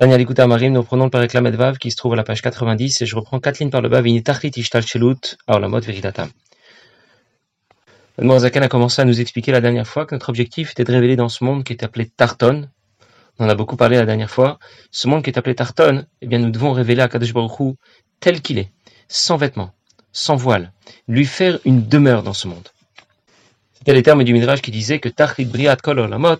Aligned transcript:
Daniel 0.00 0.20
écoute 0.20 0.38
Marim, 0.38 0.72
nous 0.72 0.84
prenons 0.84 1.06
le 1.06 1.10
Paraklam 1.10 1.48
Vav 1.48 1.78
qui 1.78 1.90
se 1.90 1.96
trouve 1.96 2.12
à 2.12 2.16
la 2.16 2.22
page 2.22 2.40
90 2.40 3.02
et 3.02 3.06
je 3.06 3.16
reprends 3.16 3.40
quatre 3.40 3.58
lignes 3.58 3.70
par 3.70 3.82
le 3.82 3.88
bas. 3.88 4.00
Vinitachlit 4.00 4.52
ishtal 4.54 4.86
shelut 4.86 5.36
aolamot 5.48 5.80
veritatam. 5.80 6.28
Zakan 8.20 8.62
a 8.62 8.68
commencé 8.68 9.02
à 9.02 9.04
nous 9.04 9.20
expliquer 9.20 9.50
la 9.50 9.60
dernière 9.60 9.88
fois 9.88 10.06
que 10.06 10.14
notre 10.14 10.28
objectif 10.28 10.70
était 10.70 10.84
de 10.84 10.92
révéler 10.92 11.16
dans 11.16 11.28
ce 11.28 11.42
monde 11.42 11.64
qui 11.64 11.72
est 11.72 11.82
appelé 11.82 12.06
Tarton. 12.06 12.68
On 13.40 13.46
en 13.46 13.48
a 13.48 13.56
beaucoup 13.56 13.74
parlé 13.74 13.96
la 13.96 14.06
dernière 14.06 14.30
fois. 14.30 14.60
Ce 14.92 15.08
monde 15.08 15.24
qui 15.24 15.30
est 15.30 15.38
appelé 15.38 15.56
Tarton, 15.56 16.06
eh 16.20 16.26
bien, 16.28 16.38
nous 16.38 16.50
devons 16.50 16.70
révéler 16.70 17.02
à 17.02 17.08
Kadosh 17.08 17.32
Baruch 17.32 17.74
tel 18.20 18.40
qu'il 18.40 18.58
est, 18.58 18.70
sans 19.08 19.36
vêtements, 19.36 19.72
sans 20.12 20.36
voile, 20.36 20.70
lui 21.08 21.24
faire 21.24 21.58
une 21.64 21.88
demeure 21.88 22.22
dans 22.22 22.34
ce 22.34 22.46
monde. 22.46 22.68
C'était 23.74 23.94
les 23.94 24.04
termes 24.04 24.22
du 24.22 24.32
Midrash 24.32 24.62
qui 24.62 24.70
disait 24.70 25.00
que 25.00 25.08
Tachlit 25.08 25.46
Briat 25.46 25.74
Kol 25.74 25.98
Olamot, 25.98 26.38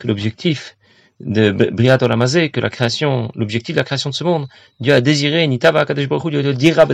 que 0.00 0.08
l'objectif 0.08 0.76
de 1.20 1.50
Briat 1.50 1.98
Olamazé, 2.02 2.50
que 2.50 2.60
la 2.60 2.68
création, 2.68 3.30
l'objectif 3.34 3.74
de 3.74 3.80
la 3.80 3.84
création 3.84 4.10
de 4.10 4.14
ce 4.14 4.24
monde, 4.24 4.48
Dieu 4.80 4.92
a 4.92 5.00
désiré, 5.00 5.46
Nitaba 5.46 5.80
Akadosh 5.80 6.08
Baruch 6.08 6.30
Dieu 6.30 6.54
dira 6.54 6.86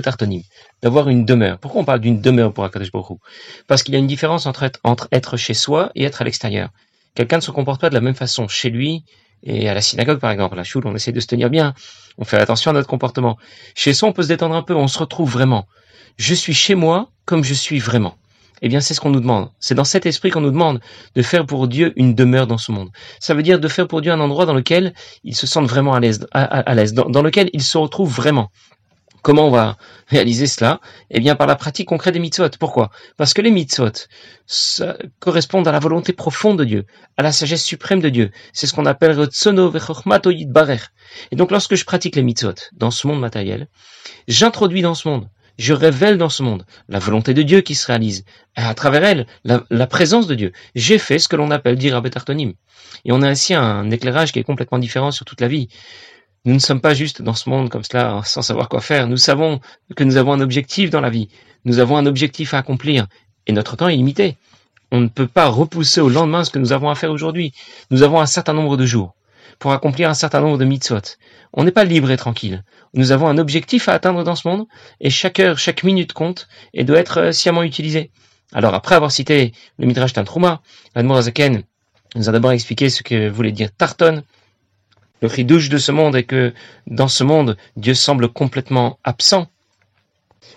d'avoir 0.83 1.09
une 1.09 1.25
demeure. 1.25 1.59
Pourquoi 1.59 1.81
on 1.81 1.85
parle 1.85 2.01
d'une 2.01 2.21
demeure 2.21 2.53
pour 2.53 2.65
Akadosh 2.65 2.93
Baruch 2.93 3.19
Parce 3.67 3.83
qu'il 3.83 3.95
y 3.95 3.97
a 3.97 4.01
une 4.01 4.07
différence 4.07 4.47
entre 4.47 4.63
être, 4.63 4.79
entre 4.85 5.09
être 5.11 5.37
chez 5.37 5.55
soi 5.55 5.91
et 5.95 6.05
être 6.05 6.23
à 6.23 6.25
l'extérieur. 6.25 6.71
Quelqu'un 7.15 7.37
ne 7.37 7.43
se 7.43 7.51
comporte 7.51 7.81
pas 7.81 7.89
de 7.89 7.95
la 7.95 8.01
même 8.01 8.15
façon 8.15 8.49
chez 8.49 8.71
lui 8.71 9.05
et 9.43 9.69
à 9.69 9.75
la 9.75 9.81
synagogue, 9.81 10.19
par 10.19 10.31
exemple. 10.31 10.55
À 10.55 10.59
la 10.59 10.65
choule, 10.65 10.87
on 10.87 10.95
essaie 10.95 11.13
de 11.13 11.21
se 11.21 11.27
tenir 11.27 11.51
bien, 11.51 11.75
on 12.17 12.25
fait 12.25 12.39
attention 12.39 12.71
à 12.71 12.75
notre 12.75 12.89
comportement. 12.89 13.39
Chez 13.75 13.93
soi, 13.93 14.09
on 14.09 14.13
peut 14.13 14.23
se 14.23 14.29
détendre 14.29 14.55
un 14.55 14.63
peu, 14.63 14.75
on 14.75 14.89
se 14.89 14.99
retrouve 14.99 15.31
vraiment. 15.31 15.67
Je 16.17 16.35
suis 16.35 16.55
chez 16.55 16.75
moi 16.75 17.11
comme 17.25 17.43
je 17.43 17.55
suis 17.55 17.81
vraiment. 17.81 18.17
Eh 18.63 18.69
bien, 18.69 18.81
c'est 18.81 18.95
ce 18.95 19.01
qu'on 19.01 19.11
nous 19.11 19.21
demande. 19.21 19.51
C'est 19.59 19.75
dans 19.75 19.85
cet 19.85 20.07
esprit 20.07 20.31
qu'on 20.31 20.41
nous 20.41 20.53
demande 20.53 20.81
de 21.17 21.23
faire 21.23 21.45
pour 21.45 21.67
Dieu 21.67 21.93
une 21.97 22.15
demeure 22.15 22.47
dans 22.47 22.59
ce 22.59 22.71
monde. 22.71 22.91
Ça 23.19 23.35
veut 23.35 23.43
dire 23.43 23.59
de 23.59 23.69
faire 23.69 23.89
pour 23.89 24.01
Dieu 24.01 24.13
un 24.13 24.21
endroit 24.21 24.47
dans 24.47 24.55
lequel 24.55 24.95
il 25.25 25.35
se 25.35 25.49
sente 25.49 25.67
vraiment 25.67 25.95
à 25.95 26.01
l'aise, 26.01 26.21
dans, 26.95 27.23
lequel 27.23 27.51
il 27.53 27.63
se 27.63 27.77
retrouve 27.77 28.15
vraiment. 28.15 28.51
Comment 29.23 29.47
on 29.47 29.51
va 29.51 29.77
réaliser 30.09 30.47
cela 30.47 30.81
Eh 31.11 31.21
bien, 31.21 31.37
par 31.37 31.47
la 31.47 31.55
pratique 31.55 31.89
concrète 31.89 32.15
des 32.15 32.21
mitzvot. 32.21 32.49
Pourquoi? 32.59 32.91
Parce 33.17 33.35
que 33.35 33.43
les 33.43 33.53
mitzvot 33.53 34.09
correspondent 35.21 35.69
à 35.69 35.73
la 35.73 35.79
volonté 35.79 36.13
profonde 36.13 36.59
de 36.59 36.65
Dieu, 36.65 36.87
à 37.17 37.23
la 37.23 37.31
sagesse 37.33 37.65
suprême 37.65 38.01
de 38.01 38.09
Dieu. 38.09 38.31
C'est 38.53 38.67
ce 38.67 38.75
qu'on 38.75 38.87
appelle 38.87 39.17
barer. 40.49 40.81
Et 41.31 41.37
donc, 41.37 41.51
lorsque 41.51 41.75
je 41.75 41.85
pratique 41.85 42.17
les 42.17 42.23
mitzvot 42.23 42.55
dans 42.73 42.91
ce 42.91 43.07
monde 43.07 43.21
matériel, 43.21 43.69
j'introduis 44.29 44.83
dans 44.83 44.95
ce 44.95 45.09
monde 45.09 45.29
je 45.59 45.73
révèle 45.73 46.19
dans 46.19 46.29
ce 46.29 46.43
monde 46.43 46.65
la 46.89 46.99
volonté 46.99 47.35
de 47.35 47.43
Dieu 47.43 47.61
qui 47.61 47.75
se 47.75 47.87
réalise, 47.87 48.25
à 48.57 48.75
travers 48.75 49.05
elle, 49.05 49.27
la, 49.45 49.87
présence 49.87 50.27
de 50.27 50.35
Dieu. 50.35 50.53
J'ai 50.75 50.99
fait 50.99 51.19
ce 51.19 51.29
que 51.29 51.37
l'on 51.37 51.51
appelle 51.51 51.77
dire 51.77 51.97
Artonim. 51.97 52.55
Et 53.05 53.13
on 53.13 53.23
a 53.23 53.29
ainsi 53.29 53.55
un 53.55 53.91
éclairage 53.91 54.33
qui 54.33 54.39
est 54.39 54.45
complètement 54.45 54.79
différent 54.79 55.11
sur 55.11 55.25
toute 55.25 55.41
la 55.41 55.49
vie. 55.49 55.69
Nous 56.45 56.55
ne 56.55 56.59
sommes 56.59 56.81
pas 56.81 56.95
juste 56.95 57.23
dans 57.23 57.35
ce 57.35 57.49
monde 57.49 57.71
comme 57.71 57.85
cela, 57.85 58.21
sans 58.25 58.43
savoir 58.43 58.69
quoi 58.69 58.81
faire. 58.81 59.07
Nous 59.07 59.17
savons 59.17 59.61
que 59.97 60.05
nous 60.05 60.17
avons 60.17 60.33
un 60.33 60.41
objectif 60.41 60.91
dans 60.91 61.01
la 61.01 61.11
vie. 61.11 61.29
Nous 61.65 61.79
avons 61.79 61.97
un 61.97 62.07
objectif 62.07 62.55
à 62.55 62.59
accomplir. 62.59 63.07
Et 63.47 63.53
notre 63.53 63.77
temps 63.77 63.89
est 63.89 63.97
limité. 63.97 64.37
On 64.91 65.01
ne 65.01 65.09
peut 65.09 65.27
pas 65.27 65.49
repousser 65.49 66.01
au 66.01 66.09
lendemain 66.09 66.45
ce 66.45 66.51
que 66.51 66.59
nous 66.59 66.73
avons 66.73 66.91
à 66.91 66.95
faire 66.95 67.11
aujourd'hui. 67.11 67.53
Nous 67.91 68.03
avons 68.03 68.21
un 68.21 68.27
certain 68.27 68.53
nombre 68.53 68.77
de 68.77 68.85
jours 68.85 69.15
pour 69.63 69.73
accomplir 69.73 70.11
un 70.11 70.15
certain 70.15 70.41
nombre 70.41 70.59
de 70.59 70.65
mitzvot. 70.65 71.17
On 71.53 71.63
n'est 71.63 71.71
pas 71.71 71.85
libre 71.85 72.11
et 72.11 72.17
tranquille. 72.17 72.65
Nous 72.95 73.13
avons 73.13 73.29
un 73.29 73.39
objectif 73.39 73.89
à 73.89 73.93
atteindre 73.93 74.25
dans 74.25 74.35
ce 74.35 74.49
monde, 74.49 74.67
et 75.01 75.09
chaque 75.09 75.39
heure, 75.39 75.57
chaque 75.57 75.85
minute 75.85 76.13
compte, 76.13 76.49
et 76.75 76.83
doit 76.83 76.99
être 76.99 77.19
euh, 77.19 77.31
sciemment 77.31 77.63
utilisée. 77.63 78.11
Alors, 78.53 78.75
après 78.75 78.97
avoir 78.97 79.13
cité 79.13 79.53
le 79.79 79.87
Midrash 79.87 80.15
Tantruma, 80.15 80.63
Admorazaken 80.97 81.63
nous 82.17 82.29
a 82.29 82.33
d'abord 82.33 82.51
expliqué 82.51 82.91
ce 82.91 83.05
que 83.05 83.29
voulait 83.29 83.53
dire 83.53 83.71
Tarton. 83.71 84.25
Le 85.21 85.29
ridouche 85.29 85.69
de 85.69 85.79
ce 85.79 85.93
monde 85.93 86.17
est 86.17 86.25
que, 86.25 86.53
dans 86.89 87.07
ce 87.07 87.23
monde, 87.23 87.57
Dieu 87.77 87.95
semble 87.95 88.31
complètement 88.31 88.99
absent. 89.05 89.47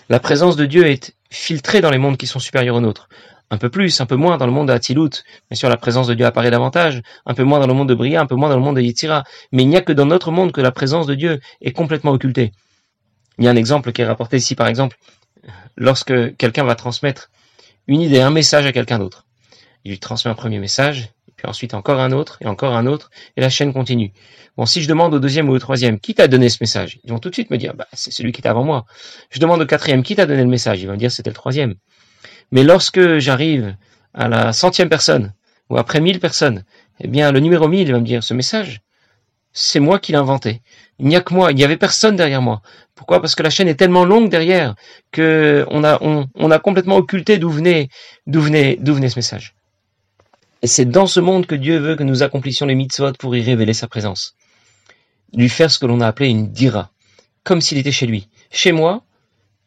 La 0.09 0.19
présence 0.19 0.55
de 0.55 0.65
Dieu 0.65 0.87
est 0.87 1.13
filtrée 1.29 1.81
dans 1.81 1.91
les 1.91 1.99
mondes 1.99 2.17
qui 2.17 2.25
sont 2.25 2.39
supérieurs 2.39 2.77
aux 2.77 2.81
nôtres 2.81 3.07
un 3.51 3.57
peu 3.57 3.69
plus, 3.69 4.01
un 4.01 4.05
peu 4.05 4.15
moins 4.15 4.37
dans 4.37 4.45
le 4.45 4.51
monde 4.51 4.67
de. 4.67 4.73
Bien 4.73 5.55
sûr, 5.55 5.69
la 5.69 5.77
présence 5.77 6.07
de 6.07 6.13
Dieu 6.13 6.25
apparaît 6.25 6.51
davantage, 6.51 7.01
un 7.25 7.33
peu 7.33 7.43
moins 7.43 7.59
dans 7.59 7.67
le 7.67 7.73
monde 7.73 7.89
de 7.89 7.95
Bria, 7.95 8.21
un 8.21 8.25
peu 8.25 8.35
moins 8.35 8.49
dans 8.49 8.57
le 8.57 8.63
monde 8.63 8.75
de 8.75 8.81
Yitzira. 8.81 9.23
Mais 9.51 9.63
il 9.63 9.69
n'y 9.69 9.77
a 9.77 9.81
que 9.81 9.93
dans 9.93 10.05
notre 10.05 10.31
monde 10.31 10.51
que 10.51 10.61
la 10.61 10.71
présence 10.71 11.05
de 11.07 11.15
Dieu 11.15 11.39
est 11.61 11.71
complètement 11.71 12.11
occultée. 12.11 12.51
Il 13.37 13.45
y 13.45 13.47
a 13.47 13.51
un 13.51 13.55
exemple 13.55 13.91
qui 13.91 14.01
est 14.01 14.05
rapporté 14.05 14.37
ici, 14.37 14.55
par 14.55 14.67
exemple, 14.67 14.97
lorsque 15.75 16.35
quelqu'un 16.37 16.63
va 16.63 16.75
transmettre 16.75 17.29
une 17.87 18.01
idée, 18.01 18.21
un 18.21 18.31
message 18.31 18.65
à 18.65 18.71
quelqu'un 18.71 18.99
d'autre. 18.99 19.25
Il 19.83 19.91
lui 19.91 19.99
transmet 19.99 20.31
un 20.31 20.35
premier 20.35 20.57
message, 20.57 21.09
puis 21.35 21.47
ensuite 21.47 21.73
encore 21.73 21.99
un 21.99 22.11
autre, 22.11 22.37
et 22.41 22.47
encore 22.47 22.75
un 22.75 22.87
autre, 22.87 23.11
et 23.37 23.41
la 23.41 23.49
chaîne 23.49 23.73
continue. 23.73 24.11
Bon, 24.57 24.65
si 24.65 24.81
je 24.81 24.87
demande 24.87 25.13
au 25.13 25.19
deuxième 25.19 25.49
ou 25.49 25.53
au 25.53 25.59
troisième, 25.59 25.99
qui 25.99 26.15
t'a 26.15 26.27
donné 26.27 26.49
ce 26.49 26.57
message? 26.61 26.99
Ils 27.03 27.11
vont 27.11 27.19
tout 27.19 27.29
de 27.29 27.35
suite 27.35 27.51
me 27.51 27.57
dire, 27.57 27.75
bah, 27.75 27.87
c'est 27.93 28.11
celui 28.11 28.31
qui 28.31 28.39
était 28.39 28.49
avant 28.49 28.63
moi. 28.63 28.85
Je 29.29 29.39
demande 29.39 29.61
au 29.61 29.65
quatrième, 29.65 30.01
qui 30.01 30.15
t'a 30.15 30.25
donné 30.25 30.41
le 30.41 30.49
message? 30.49 30.81
Ils 30.81 30.87
vont 30.87 30.93
me 30.93 30.97
dire, 30.97 31.11
c'était 31.11 31.29
le 31.29 31.35
troisième. 31.35 31.75
Mais 32.51 32.63
lorsque 32.63 33.17
j'arrive 33.17 33.75
à 34.13 34.27
la 34.27 34.53
centième 34.53 34.89
personne, 34.89 35.33
ou 35.69 35.77
après 35.77 35.99
mille 35.99 36.19
personnes, 36.19 36.63
eh 36.99 37.07
bien, 37.07 37.31
le 37.31 37.39
numéro 37.39 37.67
mille 37.67 37.91
va 37.91 37.99
me 37.99 38.05
dire, 38.05 38.23
ce 38.23 38.33
message, 38.33 38.81
c'est 39.51 39.79
moi 39.79 39.99
qui 39.99 40.11
l'ai 40.11 40.17
inventé. 40.17 40.61
Il 40.99 41.07
n'y 41.07 41.15
a 41.15 41.21
que 41.21 41.33
moi, 41.33 41.51
il 41.51 41.55
n'y 41.55 41.63
avait 41.63 41.77
personne 41.77 42.15
derrière 42.15 42.41
moi. 42.41 42.61
Pourquoi? 42.93 43.21
Parce 43.21 43.35
que 43.35 43.43
la 43.43 43.49
chaîne 43.49 43.67
est 43.67 43.75
tellement 43.75 44.05
longue 44.05 44.29
derrière 44.29 44.75
que 45.11 45.65
on 45.69 45.83
a, 45.83 46.59
complètement 46.59 46.97
occulté 46.97 47.37
d'où 47.37 47.49
venait, 47.49 47.89
d'où 48.27 48.41
venait, 48.41 48.77
d'où 48.79 48.93
venait 48.93 49.09
ce 49.09 49.17
message. 49.17 49.55
Et 50.61 50.67
c'est 50.67 50.85
dans 50.85 51.07
ce 51.07 51.19
monde 51.19 51.45
que 51.45 51.55
Dieu 51.55 51.77
veut 51.77 51.95
que 51.95 52.03
nous 52.03 52.23
accomplissions 52.23 52.65
les 52.65 52.75
mitzvot 52.75 53.13
pour 53.13 53.35
y 53.35 53.41
révéler 53.41 53.73
sa 53.73 53.87
présence. 53.87 54.35
Lui 55.33 55.49
faire 55.49 55.69
ce 55.69 55.79
que 55.79 55.85
l'on 55.85 56.01
a 56.01 56.07
appelé 56.07 56.29
une 56.29 56.51
dira, 56.51 56.91
comme 57.43 57.61
s'il 57.61 57.77
était 57.77 57.91
chez 57.91 58.07
lui. 58.07 58.29
Chez 58.51 58.71
moi, 58.71 59.03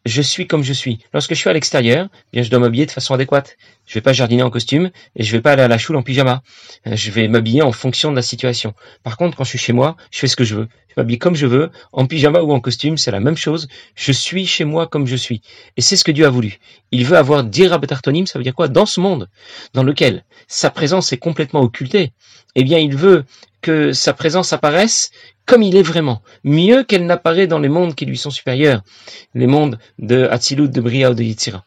je 0.09 0.23
suis 0.23 0.47
comme 0.47 0.63
je 0.63 0.73
suis. 0.73 0.99
Lorsque 1.13 1.35
je 1.35 1.39
suis 1.39 1.51
à 1.51 1.53
l'extérieur, 1.53 2.09
eh 2.13 2.19
bien 2.33 2.43
je 2.43 2.51
dois 2.51 2.59
m'habiller 2.59 2.87
de 2.87 2.91
façon 2.91 3.15
adéquate. 3.15 3.57
Je 3.88 3.94
vais 3.94 4.03
pas 4.03 4.12
jardiner 4.12 4.43
en 4.43 4.50
costume 4.50 4.91
et 5.16 5.22
je 5.25 5.32
vais 5.32 5.41
pas 5.41 5.53
aller 5.53 5.62
à 5.62 5.69
la 5.69 5.78
choule 5.78 5.97
en 5.97 6.03
pyjama. 6.03 6.43
Euh, 6.87 6.94
je 6.94 7.10
vais 7.10 7.26
m'habiller 7.26 7.62
en 7.62 7.72
fonction 7.72 8.10
de 8.10 8.16
la 8.16 8.22
situation. 8.22 8.75
Par 9.03 9.16
contre, 9.16 9.38
quand 9.38 9.44
je 9.44 9.49
suis 9.49 9.59
chez 9.59 9.72
moi, 9.72 9.97
je 10.10 10.19
fais 10.19 10.26
ce 10.26 10.37
que 10.37 10.44
je 10.44 10.54
veux. 10.54 10.69
Je 10.88 10.94
m'habille 10.99 11.19
comme 11.19 11.34
je 11.34 11.47
veux, 11.47 11.71
en 11.93 12.04
pyjama 12.06 12.43
ou 12.43 12.53
en 12.53 12.60
costume, 12.60 12.98
c'est 12.98 13.10
la 13.10 13.21
même 13.21 13.38
chose. 13.38 13.66
Je 13.94 14.12
suis 14.12 14.47
chez 14.47 14.66
moi 14.66 14.87
comme 14.87 15.06
je 15.06 15.16
suis. 15.16 15.41
Et 15.78 15.81
c'est 15.81 15.97
ce 15.97 16.04
que 16.04 16.12
Dieu 16.12 16.27
a 16.27 16.31
voulu. 16.31 16.59
Il 16.93 17.06
veut 17.06 17.16
avoir 17.16 17.44
dira 17.44 17.78
betartonim, 17.78 18.27
ça 18.27 18.38
veut 18.38 18.43
dire 18.43 18.54
quoi? 18.54 18.69
Dans 18.69 18.84
ce 18.87 19.00
monde 19.00 19.31
dans 19.72 19.82
lequel 19.82 20.25
sa 20.48 20.69
présence 20.69 21.15
est 21.15 21.19
complètement 21.19 21.62
occultée, 21.62 22.12
eh 22.56 22.65
bien 22.65 22.78
il 22.78 22.94
veut 22.94 23.25
que 23.62 23.93
sa 23.93 24.12
présence 24.12 24.53
apparaisse 24.53 25.10
comme 25.47 25.62
il 25.62 25.77
est 25.77 25.82
vraiment, 25.82 26.21
mieux 26.44 26.84
qu'elle 26.84 27.06
n'apparaît 27.06 27.47
dans 27.47 27.59
les 27.59 27.71
mondes 27.71 27.94
qui 27.94 28.04
lui 28.04 28.19
sont 28.19 28.28
supérieurs, 28.28 28.82
les 29.34 29.47
mondes 29.47 29.78
de 29.98 30.28
Hatzilut, 30.31 30.69
de 30.69 30.81
Bria 30.82 31.10
ou 31.10 31.15
de 31.15 31.22
Yitzira. 31.22 31.65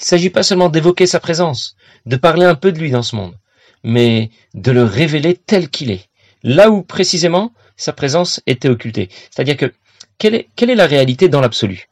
Il 0.00 0.04
ne 0.04 0.06
s'agit 0.06 0.30
pas 0.30 0.42
seulement 0.42 0.70
d'évoquer 0.70 1.06
sa 1.06 1.20
présence, 1.20 1.76
de 2.06 2.16
parler 2.16 2.46
un 2.46 2.54
peu 2.54 2.72
de 2.72 2.78
lui 2.78 2.90
dans 2.90 3.02
ce 3.02 3.14
monde, 3.14 3.36
mais 3.84 4.30
de 4.54 4.72
le 4.72 4.82
révéler 4.82 5.36
tel 5.36 5.68
qu'il 5.68 5.90
est, 5.90 6.08
là 6.42 6.70
où 6.70 6.80
précisément 6.82 7.52
sa 7.76 7.92
présence 7.92 8.40
était 8.46 8.70
occultée. 8.70 9.10
C'est-à-dire 9.30 9.58
que 9.58 9.74
quelle 10.16 10.34
est, 10.34 10.74
la 10.74 10.86
réalité 10.86 11.28
dans 11.28 11.42
l'absolu? 11.42 11.90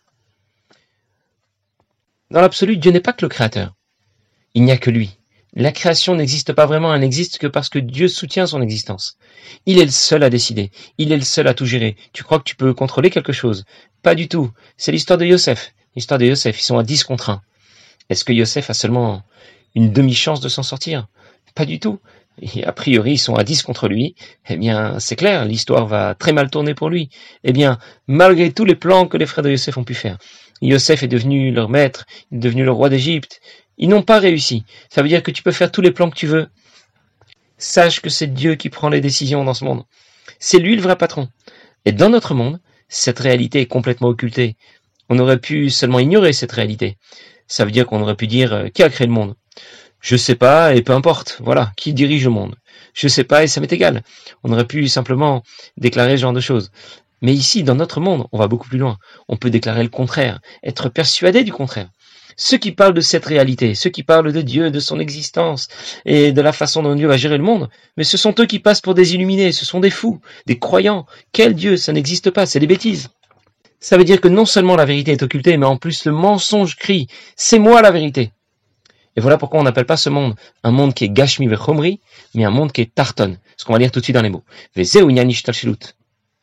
Dans 2.30 2.40
l'absolu, 2.40 2.78
Dieu 2.78 2.92
n'est 2.92 3.00
pas 3.00 3.12
que 3.12 3.26
le 3.26 3.28
Créateur. 3.28 3.74
Il 4.54 4.64
n'y 4.64 4.72
a 4.72 4.78
que 4.78 4.90
lui. 4.90 5.18
La 5.52 5.70
création 5.72 6.14
n'existe 6.14 6.54
pas 6.54 6.64
vraiment, 6.64 6.94
elle 6.94 7.02
n'existe 7.02 7.36
que 7.36 7.46
parce 7.46 7.68
que 7.68 7.78
Dieu 7.78 8.08
soutient 8.08 8.46
son 8.46 8.62
existence. 8.62 9.18
Il 9.66 9.78
est 9.78 9.84
le 9.84 9.90
seul 9.90 10.22
à 10.22 10.30
décider, 10.30 10.70
il 10.96 11.12
est 11.12 11.16
le 11.16 11.24
seul 11.24 11.46
à 11.46 11.52
tout 11.52 11.66
gérer. 11.66 11.94
Tu 12.14 12.22
crois 12.22 12.38
que 12.38 12.44
tu 12.44 12.56
peux 12.56 12.72
contrôler 12.72 13.10
quelque 13.10 13.34
chose? 13.34 13.66
Pas 14.02 14.14
du 14.14 14.28
tout. 14.28 14.50
C'est 14.78 14.92
l'histoire 14.92 15.18
de 15.18 15.26
Yosef. 15.26 15.74
L'histoire 15.94 16.18
de 16.18 16.24
Yosef, 16.24 16.58
ils 16.58 16.64
sont 16.64 16.78
à 16.78 16.82
10 16.82 17.04
contre 17.04 17.28
1. 17.28 17.42
Est-ce 18.08 18.24
que 18.24 18.32
Yosef 18.32 18.70
a 18.70 18.74
seulement 18.74 19.22
une 19.74 19.92
demi-chance 19.92 20.40
de 20.40 20.48
s'en 20.48 20.62
sortir? 20.62 21.08
Pas 21.54 21.66
du 21.66 21.78
tout. 21.78 21.98
A 22.64 22.72
priori, 22.72 23.12
ils 23.12 23.18
sont 23.18 23.34
à 23.34 23.44
10 23.44 23.62
contre 23.62 23.88
lui. 23.88 24.14
Eh 24.48 24.56
bien, 24.56 24.98
c'est 25.00 25.16
clair, 25.16 25.44
l'histoire 25.44 25.86
va 25.86 26.14
très 26.14 26.32
mal 26.32 26.50
tourner 26.50 26.74
pour 26.74 26.88
lui. 26.88 27.10
Eh 27.44 27.52
bien, 27.52 27.78
malgré 28.06 28.52
tous 28.52 28.64
les 28.64 28.76
plans 28.76 29.06
que 29.06 29.16
les 29.16 29.26
frères 29.26 29.42
de 29.42 29.50
Yosef 29.50 29.76
ont 29.76 29.84
pu 29.84 29.94
faire, 29.94 30.18
Yosef 30.62 31.02
est 31.02 31.08
devenu 31.08 31.50
leur 31.50 31.68
maître, 31.68 32.06
il 32.30 32.36
est 32.36 32.40
devenu 32.40 32.64
le 32.64 32.70
roi 32.70 32.88
d'Égypte, 32.88 33.40
ils 33.76 33.88
n'ont 33.88 34.02
pas 34.02 34.18
réussi. 34.18 34.64
Ça 34.88 35.02
veut 35.02 35.08
dire 35.08 35.22
que 35.22 35.30
tu 35.30 35.42
peux 35.42 35.52
faire 35.52 35.70
tous 35.70 35.80
les 35.80 35.90
plans 35.90 36.10
que 36.10 36.16
tu 36.16 36.26
veux. 36.26 36.48
Sache 37.58 38.00
que 38.00 38.10
c'est 38.10 38.32
Dieu 38.32 38.54
qui 38.54 38.68
prend 38.68 38.88
les 38.88 39.00
décisions 39.00 39.44
dans 39.44 39.54
ce 39.54 39.64
monde. 39.64 39.84
C'est 40.38 40.58
lui 40.58 40.76
le 40.76 40.82
vrai 40.82 40.96
patron. 40.96 41.28
Et 41.84 41.92
dans 41.92 42.08
notre 42.08 42.34
monde, 42.34 42.60
cette 42.88 43.18
réalité 43.18 43.60
est 43.60 43.66
complètement 43.66 44.08
occultée. 44.08 44.56
On 45.08 45.18
aurait 45.18 45.40
pu 45.40 45.70
seulement 45.70 45.98
ignorer 45.98 46.32
cette 46.32 46.52
réalité. 46.52 46.98
Ça 47.48 47.64
veut 47.64 47.70
dire 47.70 47.86
qu'on 47.86 48.02
aurait 48.02 48.14
pu 48.14 48.26
dire 48.26 48.52
euh, 48.52 48.68
qui 48.68 48.82
a 48.82 48.90
créé 48.90 49.06
le 49.06 49.12
monde? 49.12 49.34
Je 50.00 50.16
sais 50.16 50.36
pas 50.36 50.74
et 50.74 50.82
peu 50.82 50.92
importe. 50.92 51.40
Voilà, 51.42 51.72
qui 51.76 51.92
dirige 51.92 52.24
le 52.24 52.30
monde? 52.30 52.54
Je 52.94 53.08
sais 53.08 53.24
pas 53.24 53.42
et 53.42 53.48
ça 53.48 53.60
m'est 53.60 53.72
égal. 53.72 54.02
On 54.44 54.52
aurait 54.52 54.66
pu 54.66 54.86
simplement 54.86 55.42
déclarer 55.76 56.16
ce 56.16 56.22
genre 56.22 56.32
de 56.32 56.40
choses. 56.40 56.70
Mais 57.22 57.32
ici, 57.32 57.64
dans 57.64 57.74
notre 57.74 58.00
monde, 58.00 58.26
on 58.30 58.38
va 58.38 58.46
beaucoup 58.46 58.68
plus 58.68 58.78
loin. 58.78 58.98
On 59.28 59.36
peut 59.36 59.50
déclarer 59.50 59.82
le 59.82 59.88
contraire, 59.88 60.40
être 60.62 60.88
persuadé 60.88 61.42
du 61.42 61.52
contraire. 61.52 61.88
Ceux 62.36 62.58
qui 62.58 62.70
parlent 62.70 62.94
de 62.94 63.00
cette 63.00 63.24
réalité, 63.24 63.74
ceux 63.74 63.90
qui 63.90 64.04
parlent 64.04 64.32
de 64.32 64.40
Dieu, 64.42 64.70
de 64.70 64.78
son 64.78 65.00
existence 65.00 65.66
et 66.04 66.30
de 66.30 66.40
la 66.40 66.52
façon 66.52 66.84
dont 66.84 66.94
Dieu 66.94 67.08
va 67.08 67.16
gérer 67.16 67.36
le 67.36 67.42
monde, 67.42 67.68
mais 67.96 68.04
ce 68.04 68.16
sont 68.16 68.32
eux 68.38 68.46
qui 68.46 68.60
passent 68.60 68.80
pour 68.80 68.94
des 68.94 69.14
illuminés, 69.14 69.50
ce 69.50 69.64
sont 69.64 69.80
des 69.80 69.90
fous, 69.90 70.20
des 70.46 70.60
croyants. 70.60 71.06
Quel 71.32 71.54
Dieu? 71.54 71.76
Ça 71.76 71.92
n'existe 71.92 72.30
pas, 72.30 72.46
c'est 72.46 72.60
des 72.60 72.68
bêtises. 72.68 73.08
Ça 73.80 73.96
veut 73.96 74.04
dire 74.04 74.20
que 74.20 74.28
non 74.28 74.44
seulement 74.44 74.76
la 74.76 74.84
vérité 74.84 75.12
est 75.12 75.22
occultée, 75.22 75.56
mais 75.56 75.66
en 75.66 75.76
plus 75.76 76.04
le 76.04 76.12
mensonge 76.12 76.76
crie 76.76 77.06
C'est 77.36 77.58
moi 77.58 77.80
la 77.80 77.90
vérité. 77.90 78.32
Et 79.16 79.20
voilà 79.20 79.38
pourquoi 79.38 79.60
on 79.60 79.64
n'appelle 79.64 79.86
pas 79.86 79.96
ce 79.96 80.10
monde 80.10 80.34
un 80.62 80.70
monde 80.70 80.94
qui 80.94 81.04
est 81.04 81.08
Gashmi 81.08 81.46
Vechomri, 81.48 82.00
mais 82.34 82.44
un 82.44 82.50
monde 82.50 82.72
qui 82.72 82.82
est 82.82 82.94
Tarton. 82.94 83.36
Ce 83.56 83.64
qu'on 83.64 83.72
va 83.72 83.78
lire 83.78 83.90
tout 83.90 84.00
de 84.00 84.04
suite 84.04 84.14
dans 84.14 84.22
les 84.22 84.30
mots. 84.30 84.44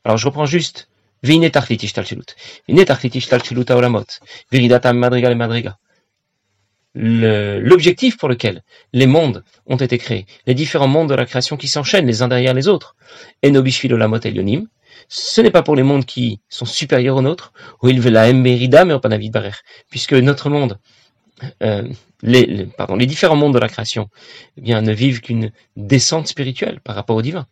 Alors 0.03 0.17
je 0.17 0.25
reprends 0.25 0.45
juste. 0.45 0.89
L'objectif 6.93 8.17
pour 8.17 8.29
lequel 8.29 8.63
les 8.93 9.07
mondes 9.07 9.43
ont 9.65 9.75
été 9.75 9.97
créés, 9.97 10.25
les 10.45 10.53
différents 10.53 10.87
mondes 10.87 11.09
de 11.09 11.15
la 11.15 11.25
création 11.25 11.57
qui 11.57 11.67
s'enchaînent 11.67 12.07
les 12.07 12.21
uns 12.21 12.27
derrière 12.27 12.53
les 12.53 12.67
autres, 12.67 12.95
ce 15.07 15.42
n'est 15.42 15.51
pas 15.51 15.63
pour 15.63 15.75
les 15.75 15.83
mondes 15.83 16.06
qui 16.06 16.39
sont 16.50 16.65
supérieurs 16.65 17.18
aux 17.18 17.21
nôtres, 17.21 17.53
où 17.81 17.89
il 17.89 18.01
veut 18.01 18.09
la 18.09 18.31
merida, 18.33 18.86
mais 18.86 18.95
puisque 19.89 20.13
notre 20.13 20.50
monde, 20.50 20.80
euh, 21.63 21.88
les, 22.21 22.68
différents 23.06 23.36
mondes 23.36 23.53
de 23.53 23.59
la 23.59 23.69
création, 23.69 24.09
eh 24.57 24.62
bien, 24.62 24.81
ne 24.81 24.94
vivent 24.94 25.21
qu'une 25.21 25.51
descente 25.75 26.27
spirituelle 26.27 26.80
par 26.83 26.95
rapport 26.95 27.15
au 27.15 27.21
divin 27.21 27.45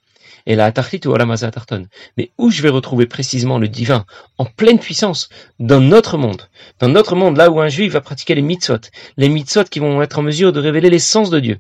et 0.46 0.56
la 0.56 0.66
Atartit 0.66 1.02
ou 1.06 1.16
la 1.16 1.38
Tarton. 1.52 1.88
Mais 2.18 2.32
où 2.38 2.50
je 2.52 2.62
vais 2.62 2.70
retrouver 2.70 3.06
précisément 3.06 3.60
le 3.60 3.68
divin 3.68 4.06
en 4.38 4.46
pleine 4.46 4.80
puissance 4.80 5.30
dans 5.60 5.80
notre 5.80 6.18
monde, 6.18 6.50
dans 6.80 6.90
notre 6.90 7.16
monde 7.16 7.38
là 7.38 7.50
où 7.50 7.62
un 7.62 7.70
juif 7.70 7.94
va 7.94 8.02
pratiquer 8.02 8.36
les 8.36 8.42
mitzvot, 8.42 8.80
les 9.18 9.30
mitzvot 9.30 9.64
qui 9.66 9.80
vont 9.80 10.02
être 10.02 10.20
en 10.20 10.24
mesure 10.24 10.54
de 10.54 10.60
révéler 10.60 10.90
l'essence 10.90 11.30
de 11.30 11.40
Dieu. 11.40 11.60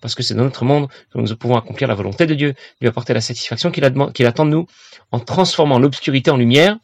Parce 0.00 0.14
que 0.14 0.22
c'est 0.22 0.34
dans 0.34 0.44
notre 0.44 0.64
monde 0.64 0.88
que 1.12 1.18
nous 1.18 1.36
pouvons 1.36 1.56
accomplir 1.56 1.88
la 1.88 1.94
volonté 1.94 2.26
de 2.26 2.34
Dieu, 2.34 2.54
lui 2.80 2.88
apporter 2.88 3.14
la 3.14 3.20
satisfaction 3.20 3.70
qu'il 3.70 3.84
attend 3.84 4.44
de 4.44 4.50
nous, 4.50 4.66
en 5.12 5.20
transformant 5.20 5.78
l'obscurité 5.78 6.30
en 6.30 6.36
lumière, 6.36 6.76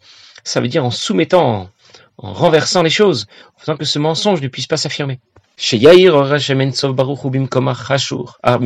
ça 0.44 0.60
veut 0.60 0.68
dire 0.68 0.84
en 0.84 0.90
soumettant, 0.90 1.70
en 2.18 2.32
renversant 2.32 2.82
les 2.82 2.90
choses, 2.90 3.26
en 3.56 3.60
faisant 3.60 3.76
que 3.76 3.84
ce 3.84 3.98
mensonge 3.98 4.40
ne 4.40 4.48
puisse 4.48 4.66
pas 4.66 4.76
s'affirmer. 4.76 5.18
Ah, 8.42 8.58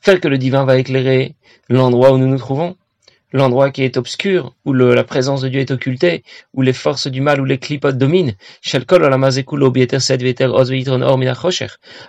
Faire 0.00 0.20
que 0.20 0.28
le 0.28 0.38
divin 0.38 0.64
va 0.64 0.78
éclairer 0.78 1.34
l'endroit 1.68 2.12
où 2.12 2.18
nous 2.18 2.28
nous 2.28 2.38
trouvons, 2.38 2.76
l'endroit 3.32 3.70
qui 3.70 3.82
est 3.82 3.96
obscur, 3.96 4.54
où 4.64 4.72
la 4.72 5.04
présence 5.04 5.40
de 5.42 5.48
Dieu 5.48 5.60
est 5.60 5.70
occultée, 5.70 6.22
où 6.54 6.62
les 6.62 6.72
forces 6.72 7.06
du 7.06 7.20
mal 7.20 7.40
ou 7.40 7.44
les 7.44 7.58
clipotes 7.58 7.98
dominent, 7.98 8.34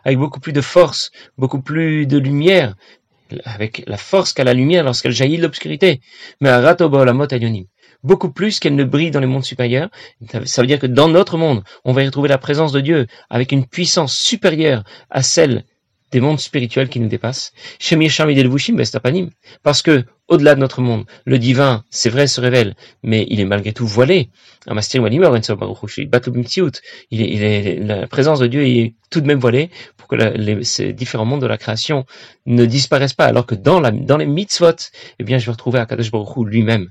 avec 0.06 0.18
beaucoup 0.18 0.40
plus 0.40 0.54
de 0.54 0.62
force, 0.62 1.12
beaucoup 1.38 1.62
plus 1.62 2.06
de 2.06 2.18
lumière, 2.18 2.75
avec 3.44 3.84
la 3.88 3.98
force 3.98 4.34
qu'a 4.34 4.44
la 4.44 4.54
lumière 4.54 4.84
lorsqu'elle 4.84 5.12
jaillit 5.12 5.38
de 5.38 5.44
l'obscurité. 5.44 6.02
Mais 6.40 6.50
beaucoup 8.04 8.31
plus 8.31 8.60
qu'elle 8.60 8.75
ne 8.75 8.84
brille 8.84 9.12
dans 9.12 9.19
les 9.19 9.28
mondes 9.28 9.44
supérieurs. 9.44 9.90
Ça 10.46 10.62
veut 10.62 10.68
dire 10.68 10.80
que 10.80 10.88
dans 10.88 11.10
notre 11.10 11.38
monde, 11.38 11.64
on 11.84 11.94
va 11.94 12.04
y 12.04 12.06
retrouver 12.06 12.30
la 12.30 12.38
présence 12.38 12.72
de 12.72 12.80
Dieu 12.80 13.08
avec 13.30 13.52
une 13.52 13.66
puissance 13.66 14.16
supérieure 14.16 14.84
à 15.10 15.24
celle 15.24 15.66
des 16.12 16.19
mondes 16.21 16.39
spirituels 16.39 16.89
qui 16.89 17.00
nous 17.00 17.07
dépassent. 17.07 17.54
Parce 19.63 19.81
que, 19.81 20.06
au-delà 20.27 20.56
de 20.56 20.59
notre 20.59 20.81
monde, 20.81 21.06
le 21.25 21.39
divin, 21.39 21.83
c'est 21.89 22.09
vrai, 22.09 22.27
se 22.27 22.42
révèle, 22.42 22.75
mais 23.04 23.25
il 23.30 23.39
est 23.39 23.45
malgré 23.45 23.74
tout 23.74 23.88
voilé. 23.88 24.30
Il 27.12 27.44
est, 27.44 27.80
la 27.80 28.07
présence 28.07 28.39
de 28.39 28.48
Dieu 28.48 28.65
est 28.65 28.95
tout 29.09 29.21
de 29.21 29.27
même 29.27 29.39
voilée 29.39 29.69
pour 29.98 30.07
que 30.07 30.15
les, 30.15 30.63
ces 30.63 30.94
différents 30.94 31.25
mondes 31.25 31.42
de 31.42 31.48
la 31.48 31.57
création 31.57 32.06
ne 32.45 32.65
disparaissent 32.65 33.13
pas, 33.13 33.25
alors 33.25 33.45
que 33.45 33.56
dans, 33.56 33.80
la, 33.80 33.92
dans 33.92 34.18
les 34.18 34.25
mitzvot, 34.25 34.75
eh 35.19 35.24
bien, 35.24 35.38
je 35.38 35.45
vais 35.45 35.51
retrouver 35.51 35.80
Akadosh 35.80 36.12
Baruch 36.12 36.45
lui-même. 36.45 36.89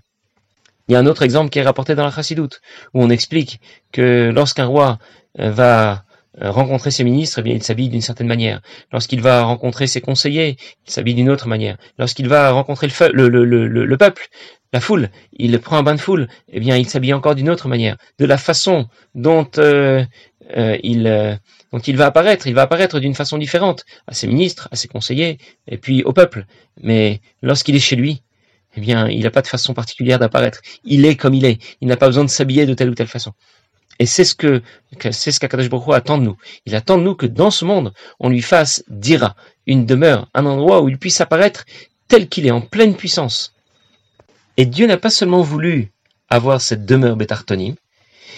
Il 0.88 0.92
y 0.92 0.94
a 0.94 1.00
un 1.00 1.06
autre 1.06 1.22
exemple 1.22 1.50
qui 1.50 1.58
est 1.58 1.62
rapporté 1.62 1.94
dans 1.94 2.04
la 2.04 2.12
Chassidoute, 2.12 2.60
où 2.94 3.02
on 3.02 3.10
explique 3.10 3.60
que 3.92 4.30
lorsqu'un 4.32 4.66
roi 4.66 4.98
euh, 5.40 5.50
va 5.50 6.04
rencontrer 6.40 6.90
ses 6.90 7.04
ministres, 7.04 7.38
eh 7.38 7.42
bien, 7.42 7.54
il 7.54 7.62
s'habille 7.62 7.88
d'une 7.88 8.00
certaine 8.00 8.26
manière. 8.26 8.60
Lorsqu'il 8.92 9.20
va 9.20 9.42
rencontrer 9.42 9.86
ses 9.86 10.00
conseillers, 10.00 10.56
il 10.86 10.90
s'habille 10.90 11.14
d'une 11.14 11.30
autre 11.30 11.48
manière. 11.48 11.76
Lorsqu'il 11.98 12.28
va 12.28 12.50
rencontrer 12.50 12.88
le, 13.12 13.28
le, 13.28 13.44
le, 13.44 13.66
le, 13.66 13.96
peuple, 13.96 14.26
la 14.72 14.80
foule, 14.80 15.10
il 15.32 15.58
prend 15.60 15.78
un 15.78 15.82
bain 15.82 15.94
de 15.94 16.00
foule, 16.00 16.28
eh 16.52 16.60
bien, 16.60 16.76
il 16.76 16.88
s'habille 16.88 17.14
encore 17.14 17.34
d'une 17.34 17.48
autre 17.48 17.68
manière. 17.68 17.96
De 18.18 18.26
la 18.26 18.38
façon 18.38 18.88
dont 19.14 19.48
euh, 19.58 20.04
il 20.82 21.38
dont 21.72 21.78
il 21.78 21.96
va 21.96 22.06
apparaître, 22.06 22.46
il 22.46 22.54
va 22.54 22.62
apparaître 22.62 23.00
d'une 23.00 23.14
façon 23.14 23.38
différente 23.38 23.84
à 24.06 24.14
ses 24.14 24.26
ministres, 24.26 24.68
à 24.70 24.76
ses 24.76 24.88
conseillers, 24.88 25.38
et 25.66 25.78
puis 25.78 26.02
au 26.04 26.12
peuple. 26.12 26.46
Mais 26.80 27.20
lorsqu'il 27.42 27.74
est 27.74 27.80
chez 27.80 27.96
lui, 27.96 28.22
eh 28.76 28.80
bien, 28.80 29.08
il 29.08 29.22
n'a 29.22 29.30
pas 29.30 29.42
de 29.42 29.46
façon 29.46 29.74
particulière 29.74 30.18
d'apparaître. 30.18 30.60
Il 30.84 31.04
est 31.06 31.16
comme 31.16 31.34
il 31.34 31.44
est. 31.44 31.58
Il 31.80 31.88
n'a 31.88 31.96
pas 31.96 32.06
besoin 32.06 32.24
de 32.24 32.30
s'habiller 32.30 32.66
de 32.66 32.74
telle 32.74 32.90
ou 32.90 32.94
telle 32.94 33.06
façon. 33.06 33.32
Et 33.98 34.06
c'est 34.06 34.24
ce 34.24 34.34
que, 34.34 34.62
c'est 35.10 35.32
ce 35.32 35.92
attend 35.92 36.18
de 36.18 36.24
nous. 36.24 36.36
Il 36.66 36.74
attend 36.74 36.98
de 36.98 37.02
nous 37.02 37.14
que 37.14 37.26
dans 37.26 37.50
ce 37.50 37.64
monde, 37.64 37.92
on 38.20 38.28
lui 38.28 38.42
fasse 38.42 38.84
dira, 38.88 39.36
une 39.66 39.86
demeure, 39.86 40.28
un 40.34 40.46
endroit 40.46 40.82
où 40.82 40.88
il 40.88 40.98
puisse 40.98 41.20
apparaître 41.20 41.64
tel 42.08 42.28
qu'il 42.28 42.46
est, 42.46 42.50
en 42.50 42.60
pleine 42.60 42.94
puissance. 42.94 43.54
Et 44.56 44.66
Dieu 44.66 44.86
n'a 44.86 44.96
pas 44.96 45.10
seulement 45.10 45.42
voulu 45.42 45.92
avoir 46.28 46.60
cette 46.60 46.84
demeure 46.84 47.16
bétartonim, 47.16 47.74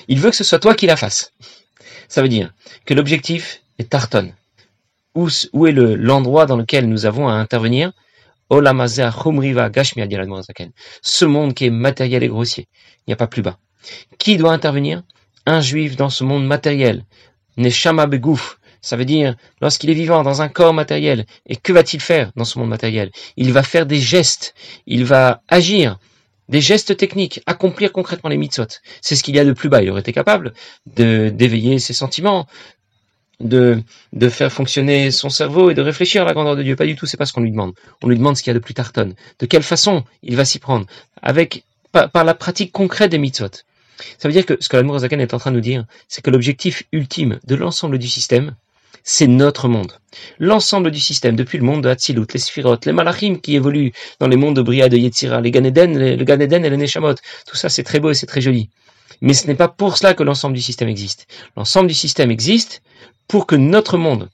il 0.09 0.21
veut 0.21 0.31
que 0.31 0.37
ce 0.37 0.45
soit 0.45 0.59
toi 0.59 0.75
qui 0.75 0.87
la 0.87 0.97
fasses. 0.97 1.33
Ça 2.09 2.23
veut 2.23 2.29
dire 2.29 2.53
que 2.87 2.95
l'objectif 2.95 3.63
est 3.79 3.91
tarton. 3.91 4.33
Où, 5.15 5.29
où 5.53 5.67
est 5.67 5.73
l'endroit 5.73 6.47
dans 6.47 6.57
lequel 6.57 6.89
nous 6.89 7.07
avons 7.07 7.29
à 7.29 7.33
intervenir? 7.33 7.93
Ce 11.03 11.25
monde 11.25 11.55
qui 11.55 11.67
est 11.67 11.71
matériel 11.71 12.23
et 12.23 12.29
grossier, 12.29 12.69
il 13.01 13.11
n'y 13.11 13.13
a 13.13 13.17
pas 13.17 13.27
plus 13.27 13.43
bas. 13.43 13.59
Qui 14.19 14.37
doit 14.39 14.53
intervenir? 14.53 15.03
Un 15.49 15.63
juif 15.63 15.97
dans 15.97 16.11
ce 16.11 16.25
monde 16.25 16.47
matériel. 16.47 17.07
Neshama 17.57 18.05
begouf, 18.05 18.59
ça 18.83 18.99
veut 18.99 19.07
dire 19.07 19.35
lorsqu'il 19.63 19.89
est 19.89 19.95
vivant 19.95 20.23
dans 20.23 20.43
un 20.43 20.49
corps 20.51 20.75
matériel. 20.75 21.25
Et 21.47 21.57
que 21.57 21.73
va-t-il 21.73 22.03
faire 22.03 22.33
dans 22.37 22.45
ce 22.45 22.59
monde 22.59 22.69
matériel? 22.69 23.11
Il 23.39 23.51
va 23.55 23.63
faire 23.63 23.87
des 23.87 23.99
gestes, 23.99 24.55
il 24.87 25.07
va 25.07 25.41
agir, 25.49 25.99
des 26.51 26.61
gestes 26.61 26.99
techniques, 26.99 27.41
accomplir 27.47 27.93
concrètement 27.93 28.29
les 28.29 28.37
mitzvot. 28.37 28.67
C'est 29.01 29.17
ce 29.17 29.23
qu'il 29.23 29.37
y 29.37 29.39
a 29.39 29.45
de 29.47 29.55
plus 29.55 29.71
bas. 29.71 29.83
Il 29.83 29.89
aurait 29.89 30.03
été 30.03 30.13
capable 30.13 30.53
d'éveiller 30.85 31.79
ses 31.79 31.95
sentiments, 31.95 32.47
de, 33.41 33.83
faire 34.29 34.53
fonctionner 34.53 35.11
son 35.11 35.31
cerveau 35.31 35.71
et 35.71 35.75
de 35.75 35.81
réfléchir 35.81 36.21
à 36.21 36.25
la 36.27 36.35
grandeur 36.35 36.57
de 36.57 36.63
Dieu. 36.63 36.77
Pas 36.77 36.85
du 36.85 36.95
tout, 36.95 37.07
c'est 37.07 37.17
pas 37.17 37.25
ce 37.25 37.33
qu'on 37.33 37.41
lui 37.41 37.53
demande. 37.53 37.73
On 38.03 38.09
lui 38.09 38.19
demande 38.19 38.37
ce 38.37 38.43
qu'il 38.43 38.51
y 38.51 38.55
a 38.57 38.59
de 38.61 38.63
plus 38.63 38.75
tartonne. 38.75 39.15
De 39.39 39.47
quelle 39.47 39.63
façon 39.63 40.05
il 40.23 40.37
va 40.37 40.45
s'y 40.45 40.59
prendre 40.59 40.85
avec 41.23 41.65
par, 41.91 42.25
la 42.25 42.35
pratique 42.35 42.71
concrète 42.71 43.11
des 43.11 43.19
mitzvot. 43.19 43.63
Ça 44.19 44.29
veut 44.29 44.33
dire 44.33 44.47
que 44.47 44.57
ce 44.61 44.69
que 44.69 44.77
l'Admorazakan 44.77 45.19
est 45.19 45.35
en 45.35 45.39
train 45.39 45.51
de 45.51 45.57
nous 45.57 45.63
dire, 45.63 45.85
c'est 46.09 46.23
que 46.23 46.31
l'objectif 46.31 46.85
ultime 46.93 47.39
de 47.47 47.55
l'ensemble 47.55 47.99
du 47.99 48.09
système, 48.09 48.55
c'est 49.05 49.27
notre 49.27 49.69
monde. 49.69 49.93
L'ensemble 50.39 50.91
du 50.91 51.01
système, 51.01 51.37
depuis 51.37 51.59
le 51.59 51.65
monde 51.65 51.83
de 51.83 51.89
Hatzilut, 51.89 52.27
les 52.33 52.39
Sphirot, 52.39 52.77
les 52.85 52.93
Malachim 52.93 53.39
qui 53.41 53.57
évoluent 53.57 53.93
dans 54.21 54.29
les 54.29 54.37
mondes 54.37 54.57
de 54.57 54.63
Bria, 54.63 54.89
de 54.89 54.97
Yetzira, 54.97 55.41
les 55.41 55.51
Ganeden, 55.51 56.17
le 56.17 56.25
Ganeden 56.25 56.65
et 56.65 56.71
les 56.71 56.77
Neshamot, 56.77 57.15
tout 57.47 57.57
ça 57.57 57.69
c'est 57.69 57.85
très 57.85 58.01
beau 58.01 58.11
et 58.11 58.15
c'est 58.15 58.27
très 58.27 58.41
joli. 58.41 58.69
Mais 59.21 59.35
ce 59.35 59.47
n'est 59.47 59.55
pas 59.55 59.69
pour 59.69 59.97
cela 59.97 60.15
que 60.15 60.23
l'ensemble 60.23 60.55
du 60.55 60.63
système 60.63 60.89
existe. 60.89 61.27
L'ensemble 61.57 61.89
du 61.89 61.95
système 61.95 62.31
existe 62.31 62.83
pour 63.27 63.47
que 63.47 63.57
notre 63.57 63.97
monde 63.97 64.29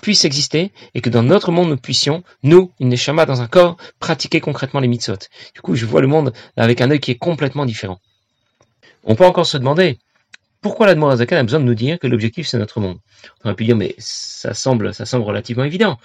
puisse 0.00 0.24
exister 0.24 0.72
et 0.94 1.00
que 1.00 1.10
dans 1.10 1.22
notre 1.22 1.52
monde 1.52 1.68
nous 1.68 1.76
puissions, 1.76 2.22
nous, 2.42 2.70
une 2.80 2.88
neshama 2.88 3.26
dans 3.26 3.42
un 3.42 3.48
corps, 3.48 3.76
pratiquer 3.98 4.40
concrètement 4.40 4.80
les 4.80 4.88
mitzvot. 4.88 5.18
Du 5.54 5.60
coup, 5.60 5.74
je 5.74 5.84
vois 5.86 6.00
le 6.00 6.06
monde 6.06 6.32
avec 6.56 6.80
un 6.80 6.90
œil 6.90 7.00
qui 7.00 7.10
est 7.10 7.18
complètement 7.18 7.66
différent. 7.66 8.00
On 9.04 9.14
peut 9.14 9.24
encore 9.24 9.46
se 9.46 9.58
demander 9.58 9.98
pourquoi 10.60 10.86
l'Admorazakan 10.86 11.36
a 11.36 11.42
besoin 11.42 11.60
de 11.60 11.64
nous 11.64 11.74
dire 11.74 11.98
que 11.98 12.06
l'objectif 12.06 12.46
c'est 12.46 12.58
notre 12.58 12.80
monde? 12.80 12.98
On 13.42 13.48
aurait 13.48 13.56
pu 13.56 13.64
dire 13.64 13.76
mais 13.76 13.94
ça 13.98 14.52
semble, 14.52 14.92
ça 14.92 15.06
semble 15.06 15.24
relativement 15.24 15.64
évident. 15.64 15.98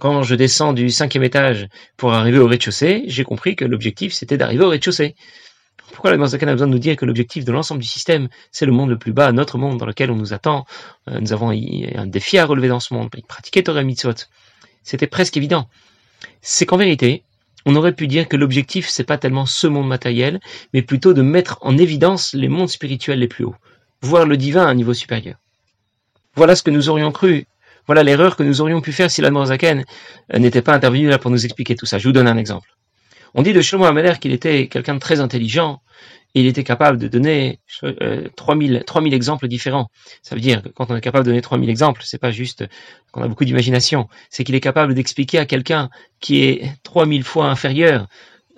Quand 0.00 0.24
je 0.24 0.34
descends 0.34 0.72
du 0.72 0.90
cinquième 0.90 1.22
étage 1.22 1.68
pour 1.96 2.12
arriver 2.12 2.38
au 2.38 2.48
rez-de-chaussée, 2.48 3.04
j'ai 3.06 3.22
compris 3.22 3.54
que 3.54 3.64
l'objectif 3.64 4.12
c'était 4.12 4.36
d'arriver 4.36 4.64
au 4.64 4.70
rez-de-chaussée. 4.70 5.14
Pourquoi 5.92 6.16
la 6.16 6.26
Zakan 6.26 6.48
a 6.48 6.52
besoin 6.52 6.66
de 6.68 6.72
nous 6.72 6.78
dire 6.78 6.96
que 6.96 7.04
l'objectif 7.04 7.44
de 7.44 7.52
l'ensemble 7.52 7.80
du 7.80 7.86
système, 7.86 8.28
c'est 8.50 8.66
le 8.66 8.72
monde 8.72 8.88
le 8.88 8.98
plus 8.98 9.12
bas, 9.12 9.30
notre 9.30 9.58
monde 9.58 9.78
dans 9.78 9.86
lequel 9.86 10.10
on 10.10 10.16
nous 10.16 10.32
attend? 10.32 10.64
Euh, 11.08 11.20
Nous 11.20 11.32
avons 11.32 11.50
un 11.50 12.06
défi 12.06 12.38
à 12.38 12.46
relever 12.46 12.68
dans 12.68 12.80
ce 12.80 12.94
monde, 12.94 13.10
pratiquer 13.28 13.62
Torah 13.62 13.82
Mitzvot. 13.82 14.14
C'était 14.82 15.06
presque 15.06 15.36
évident. 15.36 15.68
C'est 16.40 16.66
qu'en 16.66 16.78
vérité, 16.78 17.24
on 17.66 17.76
aurait 17.76 17.94
pu 17.94 18.06
dire 18.06 18.28
que 18.28 18.36
l'objectif, 18.36 18.88
c'est 18.88 19.04
pas 19.04 19.18
tellement 19.18 19.46
ce 19.46 19.66
monde 19.66 19.88
matériel, 19.88 20.40
mais 20.72 20.82
plutôt 20.82 21.12
de 21.12 21.22
mettre 21.22 21.58
en 21.60 21.76
évidence 21.78 22.34
les 22.34 22.48
mondes 22.48 22.68
spirituels 22.68 23.18
les 23.18 23.28
plus 23.28 23.44
hauts, 23.44 23.56
voir 24.02 24.26
le 24.26 24.36
divin 24.36 24.66
à 24.66 24.68
un 24.68 24.74
niveau 24.74 24.94
supérieur. 24.94 25.36
Voilà 26.34 26.56
ce 26.56 26.62
que 26.62 26.70
nous 26.70 26.88
aurions 26.88 27.12
cru. 27.12 27.46
Voilà 27.86 28.02
l'erreur 28.02 28.36
que 28.36 28.42
nous 28.42 28.60
aurions 28.60 28.80
pu 28.80 28.92
faire 28.92 29.10
si 29.10 29.20
la 29.20 29.44
Zaken 29.44 29.84
euh, 30.32 30.38
n'était 30.38 30.62
pas 30.62 30.74
intervenue 30.74 31.08
là 31.08 31.18
pour 31.18 31.30
nous 31.30 31.44
expliquer 31.44 31.74
tout 31.74 31.86
ça. 31.86 31.98
Je 31.98 32.08
vous 32.08 32.12
donne 32.12 32.28
un 32.28 32.36
exemple 32.36 32.68
On 33.34 33.42
dit 33.42 33.52
de 33.52 33.60
Shlomo 33.60 33.84
Ameler 33.84 34.14
qu'il 34.20 34.32
était 34.32 34.68
quelqu'un 34.68 34.94
de 34.94 34.98
très 34.98 35.20
intelligent, 35.20 35.80
il 36.34 36.46
était 36.46 36.64
capable 36.64 36.98
de 36.98 37.08
donner 37.08 37.60
euh, 37.82 38.28
3000, 38.36 38.84
3000 38.86 39.14
exemples 39.14 39.48
différents. 39.48 39.88
Ça 40.22 40.34
veut 40.34 40.40
dire 40.40 40.62
que 40.62 40.68
quand 40.68 40.90
on 40.90 40.96
est 40.96 41.00
capable 41.00 41.26
de 41.26 41.30
donner 41.30 41.42
3000 41.42 41.68
exemples, 41.68 42.02
c'est 42.04 42.18
pas 42.18 42.30
juste 42.30 42.64
qu'on 43.10 43.22
a 43.22 43.28
beaucoup 43.28 43.44
d'imagination, 43.44 44.08
c'est 44.30 44.44
qu'il 44.44 44.54
est 44.54 44.60
capable 44.60 44.94
d'expliquer 44.94 45.38
à 45.38 45.46
quelqu'un 45.46 45.90
qui 46.20 46.42
est 46.42 46.72
3000 46.84 47.22
fois 47.24 47.50
inférieur 47.50 48.06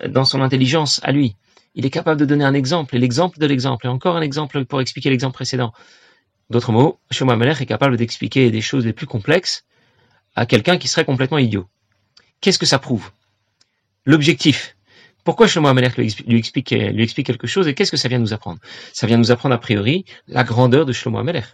dans 0.07 0.25
son 0.25 0.41
intelligence 0.41 1.01
à 1.03 1.11
lui. 1.11 1.35
Il 1.73 1.85
est 1.85 1.89
capable 1.89 2.19
de 2.19 2.25
donner 2.25 2.45
un 2.45 2.53
exemple, 2.53 2.95
et 2.95 2.99
l'exemple 2.99 3.37
de 3.39 3.45
l'exemple, 3.45 3.85
et 3.85 3.89
encore 3.89 4.15
un 4.15 4.21
exemple 4.21 4.63
pour 4.63 4.79
expliquer 4.79 5.09
l'exemple 5.09 5.33
précédent. 5.33 5.73
D'autres 6.49 6.71
mots, 6.71 6.99
Shlomo 7.11 7.33
est 7.41 7.65
capable 7.65 7.97
d'expliquer 7.97 8.51
des 8.51 8.61
choses 8.61 8.85
les 8.85 8.93
plus 8.93 9.07
complexes 9.07 9.65
à 10.35 10.45
quelqu'un 10.45 10.77
qui 10.77 10.87
serait 10.87 11.05
complètement 11.05 11.37
idiot. 11.37 11.67
Qu'est-ce 12.39 12.59
que 12.59 12.65
ça 12.65 12.79
prouve? 12.79 13.11
L'objectif. 14.05 14.75
Pourquoi 15.23 15.47
Shlomo 15.47 15.67
Amelech 15.67 15.97
lui 15.97 16.05
explique, 16.05 16.69
lui 16.69 17.03
explique, 17.03 17.25
quelque 17.25 17.47
chose 17.47 17.67
et 17.67 17.73
qu'est-ce 17.73 17.89
que 17.89 17.97
ça 17.97 18.07
vient 18.07 18.19
nous 18.19 18.33
apprendre? 18.33 18.59
Ça 18.93 19.07
vient 19.07 19.17
nous 19.17 19.31
apprendre 19.31 19.55
a 19.55 19.57
priori 19.57 20.05
la 20.27 20.43
grandeur 20.43 20.85
de 20.85 20.93
Shlomo 20.93 21.17
Amelech. 21.17 21.45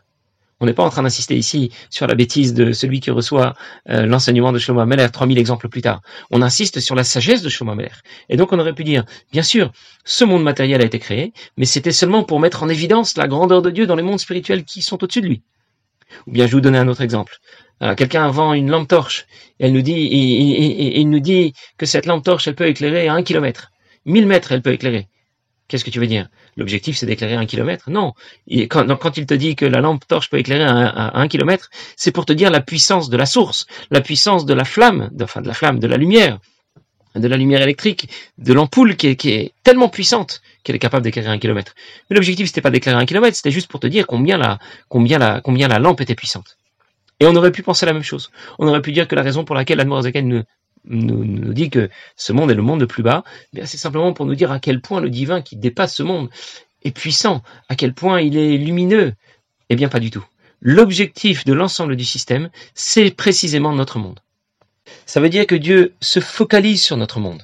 On 0.59 0.65
n'est 0.65 0.73
pas 0.73 0.83
en 0.83 0.89
train 0.89 1.03
d'insister 1.03 1.37
ici 1.37 1.71
sur 1.89 2.07
la 2.07 2.13
bêtise 2.13 2.53
de 2.53 2.73
celui 2.73 2.99
qui 2.99 3.09
reçoit 3.09 3.53
euh, 3.89 4.05
l'enseignement 4.05 4.51
de 4.51 4.59
Shlomo 4.59 4.81
Amelech 4.81 5.13
3000 5.13 5.37
exemples 5.37 5.69
plus 5.69 5.81
tard. 5.81 6.01
On 6.29 6.41
insiste 6.41 6.81
sur 6.81 6.93
la 6.93 7.05
sagesse 7.05 7.41
de 7.41 7.47
Shlomo 7.47 7.71
Amelech. 7.71 7.93
Et 8.27 8.35
donc 8.35 8.51
on 8.51 8.59
aurait 8.59 8.75
pu 8.75 8.83
dire, 8.83 9.05
bien 9.31 9.43
sûr, 9.43 9.71
ce 10.03 10.25
monde 10.25 10.43
matériel 10.43 10.81
a 10.81 10.85
été 10.85 10.99
créé, 10.99 11.31
mais 11.55 11.65
c'était 11.65 11.93
seulement 11.93 12.23
pour 12.23 12.41
mettre 12.41 12.63
en 12.63 12.67
évidence 12.67 13.15
la 13.15 13.29
grandeur 13.29 13.61
de 13.61 13.69
Dieu 13.69 13.87
dans 13.87 13.95
les 13.95 14.03
mondes 14.03 14.19
spirituels 14.19 14.65
qui 14.65 14.81
sont 14.81 15.01
au-dessus 15.01 15.21
de 15.21 15.27
lui. 15.27 15.41
Ou 16.27 16.31
bien 16.31 16.45
je 16.45 16.51
vais 16.51 16.57
vous 16.57 16.61
donner 16.61 16.77
un 16.77 16.87
autre 16.87 17.01
exemple. 17.01 17.37
Euh, 17.81 17.95
quelqu'un 17.95 18.29
vend 18.29 18.53
une 18.53 18.69
lampe 18.69 18.87
torche, 18.87 19.25
elle 19.59 19.73
nous 19.73 19.81
dit, 19.81 19.93
il 19.93 21.09
nous 21.09 21.19
dit 21.19 21.53
que 21.77 21.85
cette 21.85 22.05
lampe 22.05 22.23
torche, 22.23 22.47
elle 22.47 22.55
peut 22.55 22.67
éclairer 22.67 23.07
à 23.07 23.13
un 23.13 23.23
kilomètre. 23.23 23.71
Mille 24.05 24.27
mètres, 24.27 24.51
elle 24.51 24.61
peut 24.61 24.73
éclairer. 24.73 25.07
Qu'est-ce 25.67 25.85
que 25.85 25.89
tu 25.89 25.99
veux 25.99 26.07
dire? 26.07 26.27
L'objectif, 26.57 26.97
c'est 26.97 27.05
d'éclairer 27.05 27.35
un 27.35 27.45
kilomètre? 27.45 27.89
Non. 27.89 28.13
quand, 28.69 28.93
quand, 28.97 29.17
il 29.17 29.25
te 29.25 29.33
dit 29.33 29.55
que 29.55 29.65
la 29.65 29.79
lampe 29.79 30.05
torche 30.05 30.29
peut 30.29 30.37
éclairer 30.37 30.65
à, 30.65 31.17
un 31.17 31.27
kilomètre, 31.29 31.69
c'est 31.95 32.11
pour 32.11 32.25
te 32.25 32.33
dire 32.33 32.51
la 32.51 32.59
puissance 32.59 33.09
de 33.09 33.15
la 33.15 33.25
source, 33.25 33.65
la 33.89 34.01
puissance 34.01 34.45
de 34.45 34.53
la 34.53 34.65
flamme, 34.65 35.09
enfin 35.21 35.41
de 35.41 35.47
la 35.47 35.53
flamme, 35.53 35.79
de 35.79 35.87
la 35.87 35.95
lumière, 35.95 36.39
de 37.15 37.27
la 37.27 37.37
lumière 37.37 37.61
électrique, 37.61 38.09
de 38.37 38.53
l'ampoule 38.53 38.95
qui, 38.95 39.07
est, 39.07 39.53
tellement 39.63 39.89
puissante 39.89 40.41
qu'elle 40.63 40.75
est 40.75 40.79
capable 40.79 41.03
d'éclairer 41.03 41.29
un 41.29 41.39
kilomètre. 41.39 41.73
Mais 42.09 42.15
l'objectif, 42.15 42.47
c'était 42.47 42.61
pas 42.61 42.71
d'éclairer 42.71 42.99
un 42.99 43.05
kilomètre, 43.05 43.35
c'était 43.35 43.51
juste 43.51 43.69
pour 43.69 43.79
te 43.79 43.87
dire 43.87 44.07
combien 44.07 44.37
la, 44.37 44.59
combien 44.89 45.17
la, 45.17 45.41
combien 45.41 45.67
la 45.67 45.79
lampe 45.79 46.01
était 46.01 46.15
puissante. 46.15 46.57
Et 47.19 47.27
on 47.27 47.35
aurait 47.35 47.51
pu 47.51 47.63
penser 47.63 47.85
la 47.85 47.93
même 47.93 48.03
chose. 48.03 48.31
On 48.59 48.67
aurait 48.67 48.81
pu 48.81 48.91
dire 48.91 49.07
que 49.07 49.15
la 49.15 49.21
raison 49.21 49.43
pour 49.43 49.55
laquelle 49.55 49.79
Admorazaken 49.79 50.27
nous, 50.27 50.43
nous, 50.85 51.23
nous 51.23 51.53
dit 51.53 51.69
que 51.69 51.89
ce 52.15 52.33
monde 52.33 52.49
est 52.49 52.55
le 52.55 52.63
monde 52.63 52.79
le 52.81 52.87
plus 52.87 53.03
bas, 53.03 53.23
c'est 53.53 53.77
simplement 53.77 54.13
pour 54.13 54.25
nous 54.25 54.35
dire 54.35 54.51
à 54.51 54.59
quel 54.59 54.81
point 54.81 55.01
le 55.01 55.09
divin 55.09 55.41
qui 55.41 55.55
dépasse 55.55 55.95
ce 55.95 56.03
monde 56.03 56.29
est 56.83 56.95
puissant, 56.95 57.43
à 57.69 57.75
quel 57.75 57.93
point 57.93 58.21
il 58.21 58.37
est 58.37 58.57
lumineux. 58.57 59.13
Eh 59.69 59.75
bien, 59.75 59.89
pas 59.89 59.99
du 59.99 60.09
tout. 60.09 60.25
L'objectif 60.61 61.45
de 61.45 61.53
l'ensemble 61.53 61.95
du 61.95 62.05
système, 62.05 62.49
c'est 62.73 63.11
précisément 63.11 63.73
notre 63.73 63.99
monde. 63.99 64.19
Ça 65.05 65.19
veut 65.19 65.29
dire 65.29 65.45
que 65.45 65.55
Dieu 65.55 65.93
se 66.01 66.19
focalise 66.19 66.81
sur 66.81 66.97
notre 66.97 67.19
monde. 67.19 67.43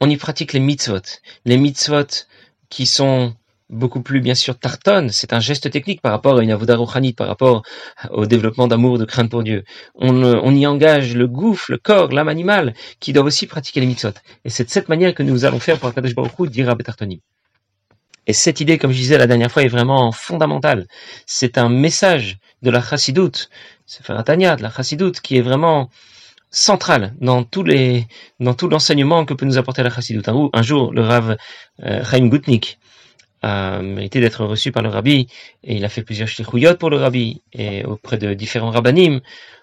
On 0.00 0.10
y 0.10 0.16
pratique 0.16 0.52
les 0.52 0.60
mitzvot. 0.60 1.00
Les 1.44 1.56
mitzvot 1.56 2.26
qui 2.68 2.86
sont 2.86 3.34
beaucoup 3.70 4.02
plus 4.02 4.20
bien 4.20 4.34
sûr 4.34 4.58
tartonne, 4.58 5.08
c'est 5.08 5.32
un 5.32 5.40
geste 5.40 5.70
technique 5.70 6.02
par 6.02 6.12
rapport 6.12 6.38
à 6.38 6.42
une 6.42 6.50
avoda 6.50 6.76
par 7.16 7.26
rapport 7.26 7.62
au 8.10 8.26
développement 8.26 8.66
d'amour, 8.66 8.98
de 8.98 9.06
crainte 9.06 9.30
pour 9.30 9.42
Dieu. 9.42 9.64
On, 9.94 10.54
y 10.54 10.66
engage 10.66 11.16
le 11.16 11.26
gouffre, 11.26 11.70
le 11.70 11.78
corps, 11.78 12.12
l'âme 12.12 12.28
animale, 12.28 12.74
qui 13.00 13.12
doivent 13.12 13.26
aussi 13.26 13.46
pratiquer 13.46 13.80
les 13.80 13.86
mitzvot. 13.86 14.12
Et 14.44 14.50
c'est 14.50 14.64
de 14.64 14.70
cette 14.70 14.88
manière 14.90 15.14
que 15.14 15.22
nous 15.22 15.44
allons 15.46 15.60
faire 15.60 15.78
pour 15.78 15.88
Akadosh 15.88 16.14
Baruch 16.14 16.50
dira 16.50 16.74
Betartoni. 16.74 17.22
Et 18.26 18.34
cette 18.34 18.60
idée, 18.60 18.78
comme 18.78 18.92
je 18.92 18.98
disais 18.98 19.18
la 19.18 19.26
dernière 19.26 19.50
fois, 19.50 19.62
est 19.62 19.68
vraiment 19.68 20.12
fondamentale. 20.12 20.86
C'est 21.26 21.56
un 21.58 21.68
message 21.70 22.38
de 22.60 22.70
la 22.70 22.82
chassidoute, 22.82 23.48
c'est 23.86 24.06
de 24.06 24.62
la 24.62 24.70
chassidoute, 24.70 25.20
qui 25.20 25.38
est 25.38 25.42
vraiment 25.42 25.90
central 26.52 27.14
dans 27.20 27.42
tous 27.42 27.64
les 27.64 28.06
dans 28.38 28.54
tout 28.54 28.68
l'enseignement 28.68 29.24
que 29.24 29.34
peut 29.34 29.46
nous 29.46 29.58
apporter 29.58 29.82
la 29.82 29.90
chassidoute. 29.90 30.28
Un, 30.28 30.62
jour, 30.62 30.92
le 30.92 31.02
Rav 31.02 31.36
euh, 31.82 32.04
Chaim 32.04 32.28
Gutnik, 32.28 32.78
a 33.42 33.82
mérité 33.82 34.20
d'être 34.20 34.44
reçu 34.44 34.70
par 34.70 34.82
le 34.82 34.88
rabbi 34.88 35.26
et 35.64 35.76
il 35.76 35.84
a 35.84 35.88
fait 35.88 36.02
plusieurs 36.02 36.28
shlichuyot 36.28 36.76
pour 36.76 36.90
le 36.90 36.98
rabbi 36.98 37.42
et 37.52 37.84
auprès 37.84 38.18
de 38.18 38.34
différents 38.34 38.70
rabbinim, 38.70 39.20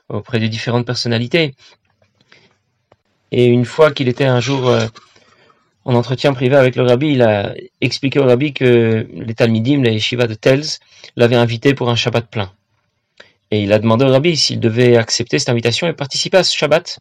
auprès 0.10 0.39
de 0.39 0.48
différentes 0.48 0.86
personnalités. 0.86 1.55
Et 3.31 3.46
une 3.46 3.65
fois 3.65 3.91
qu'il 3.91 4.08
était 4.10 4.25
un 4.25 4.39
jour 4.39 4.67
euh, 4.67 4.88
en 5.86 5.93
entretien 5.93 6.34
privé 6.34 6.55
avec 6.55 6.75
le 6.75 6.84
rabbi, 6.84 7.12
il 7.12 7.22
a 7.22 7.53
expliqué 7.79 8.19
au 8.19 8.25
rabbi 8.25 8.53
que 8.53 9.08
les 9.13 9.36
Talmidim, 9.36 9.81
les 9.84 10.00
Shiva 10.00 10.27
de 10.27 10.34
Tels, 10.34 10.79
l'avaient 11.15 11.36
invité 11.36 11.74
pour 11.74 11.89
un 11.89 11.96
Shabbat 11.96 12.27
plein. 12.29 12.51
Et 13.51 13.63
il 13.63 13.74
a 13.74 13.79
demandé 13.79 14.06
au 14.06 14.10
rabbi 14.10 14.38
s'il 14.38 14.60
devait 14.60 14.96
accepter 14.96 15.39
cette 15.39 15.50
invitation 15.50 15.88
et 15.88 15.94
participer 15.94 16.38
à 16.38 16.44
ce 16.44 16.56
Shabbat. 16.56 17.00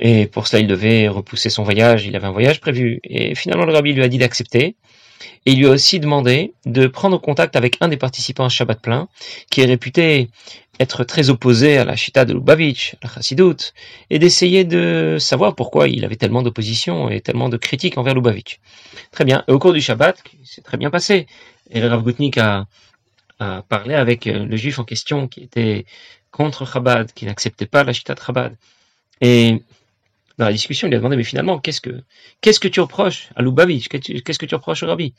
Et 0.00 0.26
pour 0.26 0.48
cela, 0.48 0.60
il 0.60 0.66
devait 0.66 1.06
repousser 1.08 1.50
son 1.50 1.62
voyage, 1.62 2.04
il 2.06 2.16
avait 2.16 2.26
un 2.26 2.32
voyage 2.32 2.60
prévu. 2.60 3.00
Et 3.04 3.34
finalement, 3.34 3.64
le 3.64 3.72
rabbi 3.72 3.92
lui 3.92 4.02
a 4.02 4.08
dit 4.08 4.18
d'accepter. 4.18 4.76
Et 5.46 5.52
il 5.52 5.58
lui 5.58 5.66
a 5.66 5.70
aussi 5.70 6.00
demandé 6.00 6.54
de 6.66 6.86
prendre 6.86 7.20
contact 7.20 7.54
avec 7.54 7.76
un 7.80 7.88
des 7.88 7.96
participants 7.96 8.46
à 8.46 8.48
Shabbat 8.48 8.80
plein, 8.80 9.08
qui 9.50 9.60
est 9.60 9.66
réputé 9.66 10.28
être 10.80 11.04
très 11.04 11.30
opposé 11.30 11.78
à 11.78 11.84
la 11.84 11.94
Chita 11.94 12.24
de 12.24 12.32
Lubavitch, 12.32 12.96
la 13.02 13.08
Chassidut, 13.08 13.72
et 14.10 14.18
d'essayer 14.18 14.64
de 14.64 15.18
savoir 15.20 15.54
pourquoi 15.54 15.88
il 15.88 16.04
avait 16.04 16.16
tellement 16.16 16.42
d'opposition 16.42 17.08
et 17.10 17.20
tellement 17.20 17.48
de 17.48 17.56
critiques 17.56 17.96
envers 17.96 18.14
Lubavitch. 18.14 18.58
Très 19.12 19.24
bien. 19.24 19.44
Et 19.46 19.52
au 19.52 19.58
cours 19.58 19.72
du 19.72 19.80
Shabbat, 19.80 20.20
c'est 20.42 20.64
très 20.64 20.76
bien 20.76 20.90
passé. 20.90 21.26
Et 21.70 21.80
le 21.80 21.88
Rav 21.88 22.02
a, 22.38 22.66
a, 23.44 23.62
parlé 23.62 23.94
avec 23.94 24.24
le 24.26 24.56
juif 24.56 24.78
en 24.78 24.84
question 24.84 25.28
qui 25.28 25.42
était 25.42 25.86
contre 26.30 26.66
Chabad, 26.66 27.12
qui 27.12 27.26
n'acceptait 27.26 27.66
pas 27.66 27.84
la 27.84 27.92
Chita 27.92 28.14
de 28.14 28.20
Chabad. 28.20 28.56
Et 29.20 29.62
dans 30.38 30.46
la 30.46 30.52
discussion, 30.52 30.88
il 30.88 30.90
lui 30.90 30.96
a 30.96 30.98
demandé, 30.98 31.16
mais 31.16 31.24
finalement, 31.24 31.58
qu'est-ce 31.58 31.80
que, 31.80 32.02
qu'est-ce 32.40 32.58
que 32.58 32.68
tu 32.68 32.80
reproches 32.80 33.28
à 33.36 33.42
Lubavitch? 33.42 33.88
Qu'est-ce 33.88 34.38
que 34.38 34.46
tu 34.46 34.54
reproches 34.54 34.82
au 34.82 34.88
rabbi? 34.88 35.14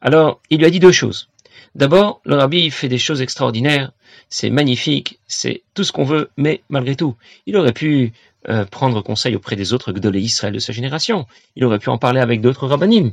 Alors, 0.00 0.40
il 0.50 0.58
lui 0.58 0.66
a 0.66 0.70
dit 0.70 0.80
deux 0.80 0.92
choses. 0.92 1.28
D'abord, 1.74 2.20
le 2.24 2.36
rabbi 2.36 2.70
fait 2.70 2.88
des 2.88 2.98
choses 2.98 3.20
extraordinaires, 3.20 3.92
c'est 4.30 4.50
magnifique, 4.50 5.18
c'est 5.26 5.62
tout 5.74 5.84
ce 5.84 5.92
qu'on 5.92 6.04
veut, 6.04 6.30
mais 6.36 6.62
malgré 6.70 6.96
tout, 6.96 7.16
il 7.44 7.56
aurait 7.56 7.74
pu 7.74 8.12
euh, 8.48 8.64
prendre 8.64 9.02
conseil 9.02 9.36
auprès 9.36 9.56
des 9.56 9.74
autres 9.74 9.92
Gdolé 9.92 10.20
Israël 10.20 10.54
de 10.54 10.58
sa 10.58 10.72
génération, 10.72 11.26
il 11.54 11.64
aurait 11.64 11.78
pu 11.78 11.90
en 11.90 11.98
parler 11.98 12.20
avec 12.20 12.40
d'autres 12.40 12.66
rabbinim, 12.66 13.12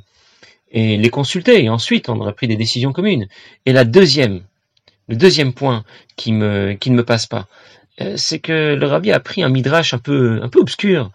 et 0.74 0.98
les 0.98 1.10
consulter, 1.10 1.64
et 1.64 1.70
ensuite 1.70 2.10
on 2.10 2.20
aurait 2.20 2.34
pris 2.34 2.48
des 2.48 2.58
décisions 2.58 2.92
communes. 2.92 3.28
Et 3.66 3.74
la 3.74 3.86
deuxième, 3.86 4.42
le 5.08 5.16
deuxième 5.16 5.54
point 5.54 5.84
qui, 6.16 6.34
me, 6.34 6.74
qui 6.74 6.90
ne 6.90 6.96
me 6.96 7.06
passe 7.06 7.28
pas, 7.28 7.48
euh, 8.02 8.16
c'est 8.18 8.40
que 8.40 8.74
le 8.74 8.88
rabbi 8.88 9.12
a 9.12 9.20
pris 9.20 9.44
un 9.44 9.50
midrash 9.50 9.94
un 9.94 10.00
peu, 10.00 10.40
un 10.42 10.50
peu 10.50 10.60
obscur. 10.60 11.12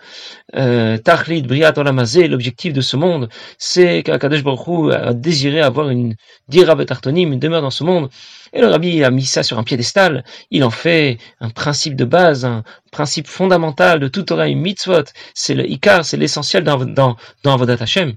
Euh, 0.55 0.97
Tachlit, 0.97 1.43
Briat, 1.43 1.77
Olamazé, 1.77 2.29
l'objectif 2.29 2.73
de 2.73 2.81
ce 2.81 2.97
monde, 2.97 3.29
c'est 3.59 4.05
qu'Akadosh 4.05 4.45
Baruch 4.45 4.95
a 4.95 5.12
désiré 5.12 5.61
avoir 5.61 5.91
une 5.91 6.15
dira 6.47 6.77
betartonim, 6.77 7.33
une 7.33 7.41
demeure 7.41 7.62
dans 7.62 7.71
ce 7.71 7.83
monde. 7.83 8.11
Et 8.53 8.61
le 8.61 8.69
rabbi 8.69 9.03
a 9.03 9.11
mis 9.11 9.25
ça 9.25 9.43
sur 9.43 9.59
un 9.59 9.65
piédestal. 9.65 10.25
Il 10.53 10.62
en 10.62 10.71
fait 10.71 11.19
un 11.41 11.50
principe 11.50 11.97
de 11.97 12.05
base, 12.05 12.45
un 12.45 12.62
principe 12.93 13.27
fondamental 13.27 13.99
de 13.99 14.07
tout 14.07 14.23
Torah 14.23 14.49
et 14.49 14.55
mitzvot. 14.55 15.05
C'est 15.35 15.55
le 15.55 15.69
ikar, 15.69 16.05
c'est 16.05 16.17
l'essentiel 16.17 16.62
dans, 16.62 16.85
dans, 16.85 17.17
dans 17.43 17.55
Avodat 17.55 17.77
Hashem. 17.81 18.15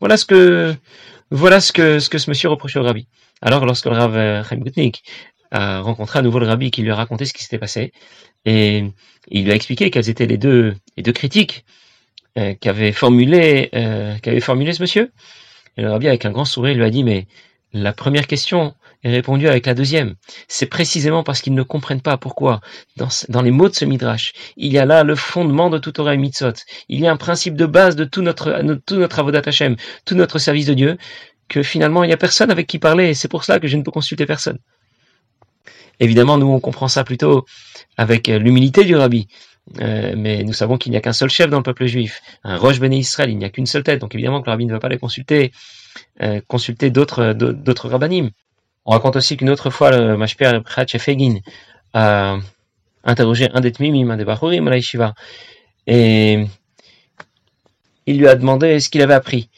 Voilà 0.00 0.16
ce 0.16 0.24
que, 0.24 0.74
voilà 1.30 1.60
ce 1.60 1.72
que, 1.72 1.98
ce 1.98 2.30
monsieur 2.30 2.48
reproche 2.48 2.76
au 2.76 2.82
rabbi. 2.82 3.06
Alors, 3.42 3.66
lorsque 3.66 3.86
le 3.86 3.92
Rav 3.92 4.46
Chaim 4.48 4.60
Gutnik 4.60 5.04
a 5.50 5.80
rencontré 5.80 6.18
à 6.18 6.22
nouveau 6.22 6.38
le 6.38 6.46
rabbi 6.46 6.70
qui 6.70 6.82
lui 6.82 6.90
a 6.90 6.96
raconté 6.96 7.24
ce 7.24 7.32
qui 7.32 7.42
s'était 7.42 7.58
passé. 7.58 7.92
Et 8.44 8.84
il 9.28 9.44
lui 9.44 9.52
a 9.52 9.54
expliqué 9.54 9.90
quelles 9.90 10.08
étaient 10.08 10.26
les 10.26 10.38
deux, 10.38 10.74
les 10.96 11.02
deux 11.02 11.12
critiques 11.12 11.64
euh, 12.38 12.54
qu'avait 12.54 12.92
formulé, 12.92 13.70
euh, 13.74 14.16
qu'avait 14.18 14.40
formulé 14.40 14.72
ce 14.72 14.82
monsieur. 14.82 15.12
Le 15.76 15.90
rabbi, 15.90 16.08
avec 16.08 16.24
un 16.24 16.30
grand 16.30 16.44
sourire, 16.44 16.76
lui 16.76 16.84
a 16.84 16.90
dit, 16.90 17.04
mais 17.04 17.26
la 17.72 17.92
première 17.92 18.26
question 18.26 18.74
est 19.04 19.10
répondue 19.10 19.48
avec 19.48 19.66
la 19.66 19.74
deuxième. 19.74 20.14
C'est 20.48 20.66
précisément 20.66 21.22
parce 21.22 21.40
qu'ils 21.40 21.54
ne 21.54 21.62
comprennent 21.62 22.00
pas 22.00 22.16
pourquoi, 22.16 22.60
dans, 22.96 23.08
dans, 23.28 23.42
les 23.42 23.50
mots 23.50 23.68
de 23.68 23.74
ce 23.74 23.84
midrash, 23.84 24.32
il 24.56 24.72
y 24.72 24.78
a 24.78 24.84
là 24.84 25.04
le 25.04 25.14
fondement 25.14 25.70
de 25.70 25.78
tout 25.78 25.92
Torah 25.92 26.14
et 26.14 26.16
Mitzvot. 26.16 26.52
Il 26.88 27.00
y 27.00 27.06
a 27.06 27.12
un 27.12 27.16
principe 27.16 27.54
de 27.54 27.66
base 27.66 27.96
de 27.96 28.04
tout 28.04 28.22
notre, 28.22 28.60
tout 28.86 28.96
notre 28.96 29.18
avodat 29.18 29.42
Hashem, 29.46 29.76
tout 30.04 30.14
notre 30.14 30.38
service 30.38 30.66
de 30.66 30.74
Dieu, 30.74 30.98
que 31.48 31.62
finalement 31.62 32.04
il 32.04 32.08
n'y 32.08 32.12
a 32.12 32.18
personne 32.18 32.50
avec 32.50 32.66
qui 32.66 32.78
parler, 32.78 33.10
et 33.10 33.14
c'est 33.14 33.28
pour 33.28 33.44
cela 33.44 33.60
que 33.60 33.68
je 33.68 33.76
ne 33.76 33.82
peux 33.82 33.90
consulter 33.90 34.26
personne. 34.26 34.58
Évidemment, 36.00 36.38
nous, 36.38 36.46
on 36.46 36.60
comprend 36.60 36.88
ça 36.88 37.04
plutôt 37.04 37.44
avec 37.96 38.28
euh, 38.28 38.38
l'humilité 38.38 38.84
du 38.84 38.94
rabbi. 38.94 39.26
Euh, 39.80 40.14
mais 40.16 40.44
nous 40.44 40.52
savons 40.52 40.78
qu'il 40.78 40.92
n'y 40.92 40.96
a 40.96 41.00
qu'un 41.00 41.12
seul 41.12 41.28
chef 41.28 41.50
dans 41.50 41.58
le 41.58 41.62
peuple 41.62 41.86
juif, 41.86 42.22
un 42.42 42.56
Roche 42.56 42.80
Béné 42.80 42.96
Israël, 42.98 43.30
il 43.30 43.36
n'y 43.36 43.44
a 43.44 43.50
qu'une 43.50 43.66
seule 43.66 43.82
tête, 43.82 44.00
donc 44.00 44.14
évidemment 44.14 44.40
que 44.40 44.46
le 44.46 44.52
rabbi 44.52 44.64
ne 44.64 44.72
va 44.72 44.78
pas 44.78 44.86
aller 44.86 44.98
consulter, 44.98 45.52
euh, 46.22 46.40
consulter 46.46 46.90
d'autres, 46.90 47.32
d'autres 47.34 47.88
rabbinim. 47.88 48.30
On 48.88 48.92
raconte 48.92 49.16
aussi 49.16 49.36
qu'une 49.36 49.50
autre 49.50 49.68
fois, 49.68 49.90
le 49.90 50.16
Mashper 50.16 50.60
Fegin 50.98 51.40
a 51.92 52.38
interrogé 53.04 53.50
un 53.52 53.60
des 53.60 53.70
Tmimim, 53.70 54.08
un 54.10 54.16
des 54.16 54.24
la 54.70 54.78
Et 55.86 56.46
il 58.06 58.18
lui 58.18 58.26
a 58.26 58.34
demandé 58.34 58.80
ce 58.80 58.88
qu'il 58.88 59.02
avait 59.02 59.12
appris. 59.12 59.50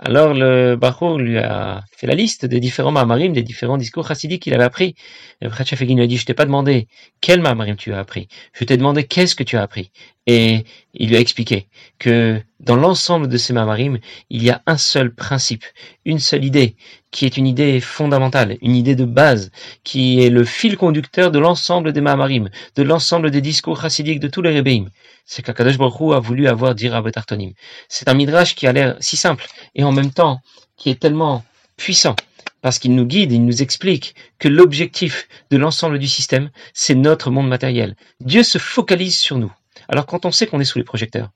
Alors 0.00 0.34
le 0.34 0.74
Bachour 0.74 1.18
lui 1.18 1.38
a 1.38 1.84
fait 2.02 2.08
la 2.08 2.14
liste 2.16 2.46
des 2.46 2.58
différents 2.58 2.90
mamarim, 2.90 3.32
des 3.32 3.44
différents 3.44 3.76
discours 3.76 4.08
chassidiques 4.08 4.42
qu'il 4.42 4.54
avait 4.54 4.64
appris. 4.64 4.96
Le 5.40 5.48
Khatchafegin 5.48 5.94
lui 5.94 6.02
a 6.02 6.06
dit, 6.08 6.16
je 6.16 6.26
t'ai 6.26 6.34
pas 6.34 6.44
demandé 6.44 6.88
quel 7.20 7.40
mamarim 7.40 7.76
tu 7.76 7.92
as 7.92 8.00
appris, 8.00 8.26
je 8.54 8.64
t'ai 8.64 8.76
demandé 8.76 9.04
qu'est-ce 9.04 9.36
que 9.36 9.44
tu 9.44 9.56
as 9.56 9.62
appris. 9.62 9.92
Et 10.26 10.64
il 10.94 11.10
lui 11.10 11.16
a 11.16 11.20
expliqué 11.20 11.68
que 12.00 12.42
dans 12.58 12.74
l'ensemble 12.74 13.28
de 13.28 13.36
ces 13.36 13.52
mamarim, 13.52 14.00
il 14.30 14.42
y 14.42 14.50
a 14.50 14.62
un 14.66 14.78
seul 14.78 15.14
principe, 15.14 15.64
une 16.04 16.18
seule 16.18 16.44
idée, 16.44 16.74
qui 17.12 17.24
est 17.24 17.36
une 17.36 17.46
idée 17.46 17.78
fondamentale, 17.78 18.58
une 18.62 18.74
idée 18.74 18.96
de 18.96 19.04
base, 19.04 19.52
qui 19.84 20.24
est 20.24 20.30
le 20.30 20.44
fil 20.44 20.76
conducteur 20.76 21.30
de 21.30 21.38
l'ensemble 21.38 21.92
des 21.92 22.00
mamarim, 22.00 22.50
de 22.74 22.82
l'ensemble 22.82 23.30
des 23.30 23.40
discours 23.40 23.80
chassidiques 23.80 24.20
de 24.20 24.28
tous 24.28 24.42
les 24.42 24.50
rébéim. 24.50 24.86
C'est 25.24 25.42
qu'Akadosh 25.42 25.78
Baruch 25.78 26.14
a 26.16 26.18
voulu 26.18 26.48
avoir 26.48 26.74
dira 26.74 27.00
Betartonim. 27.00 27.52
C'est 27.88 28.08
un 28.08 28.14
midrash 28.14 28.56
qui 28.56 28.66
a 28.66 28.72
l'air 28.72 28.96
si 28.98 29.16
simple 29.16 29.46
et 29.76 29.84
en 29.84 29.92
même 29.92 30.10
temps 30.10 30.40
qui 30.76 30.90
est 30.90 31.00
tellement 31.00 31.44
puissant 31.76 32.16
parce 32.62 32.78
qu'il 32.78 32.94
nous 32.94 33.04
guide, 33.04 33.32
il 33.32 33.44
nous 33.44 33.60
explique 33.60 34.14
que 34.38 34.48
l'objectif 34.48 35.28
de 35.50 35.56
l'ensemble 35.58 35.98
du 35.98 36.08
système, 36.08 36.50
c'est 36.72 36.94
notre 36.94 37.30
monde 37.30 37.48
matériel. 37.48 37.96
Dieu 38.20 38.44
se 38.44 38.58
focalise 38.58 39.18
sur 39.18 39.36
nous. 39.36 39.52
Alors 39.88 40.06
quand 40.06 40.24
on 40.24 40.32
sait 40.32 40.46
qu'on 40.46 40.60
est 40.60 40.64
sous 40.64 40.78
les 40.78 40.84
projecteurs, 40.84 41.30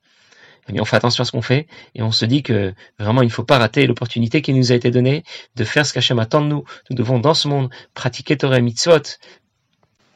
eh 0.69 0.81
on 0.81 0.85
fait 0.85 0.95
attention 0.95 1.21
à 1.21 1.25
ce 1.25 1.31
qu'on 1.31 1.41
fait 1.41 1.67
et 1.95 2.01
on 2.01 2.11
se 2.11 2.25
dit 2.25 2.43
que 2.43 2.73
vraiment 2.99 3.21
il 3.21 3.27
ne 3.27 3.31
faut 3.31 3.43
pas 3.43 3.57
rater 3.57 3.87
l'opportunité 3.87 4.41
qui 4.41 4.53
nous 4.53 4.71
a 4.71 4.75
été 4.75 4.91
donnée 4.91 5.23
de 5.55 5.63
faire 5.63 5.85
ce 5.85 5.93
qu'Hachem 5.93 6.19
attend 6.19 6.41
de 6.41 6.47
nous. 6.47 6.63
Nous 6.89 6.95
devons 6.95 7.19
dans 7.19 7.33
ce 7.33 7.47
monde 7.47 7.69
pratiquer 7.93 8.37
Torah 8.37 8.59
Mitzvot, 8.59 9.17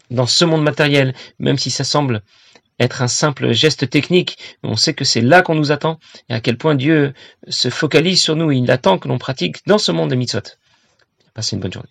dans 0.09 0.25
ce 0.25 0.43
monde 0.43 0.63
matériel, 0.63 1.13
même 1.39 1.57
si 1.57 1.71
ça 1.71 1.83
semble 1.83 2.21
être 2.81 3.01
un 3.01 3.07
simple 3.07 3.51
geste 3.51 3.89
technique, 3.89 4.37
on 4.63 4.75
sait 4.75 4.93
que 4.93 5.05
c'est 5.05 5.21
là 5.21 5.41
qu'on 5.41 5.55
nous 5.55 5.71
attend 5.71 5.99
et 6.29 6.33
à 6.33 6.41
quel 6.41 6.57
point 6.57 6.75
Dieu 6.75 7.13
se 7.47 7.69
focalise 7.69 8.21
sur 8.21 8.35
nous 8.35 8.51
il 8.51 8.69
attend 8.71 8.97
que 8.97 9.07
l'on 9.07 9.17
pratique 9.17 9.57
dans 9.67 9.77
ce 9.77 9.91
monde 9.91 10.09
de 10.09 10.15
mitzvot. 10.15 10.41
Passez 11.33 11.55
une 11.55 11.61
bonne 11.61 11.73
journée. 11.73 11.89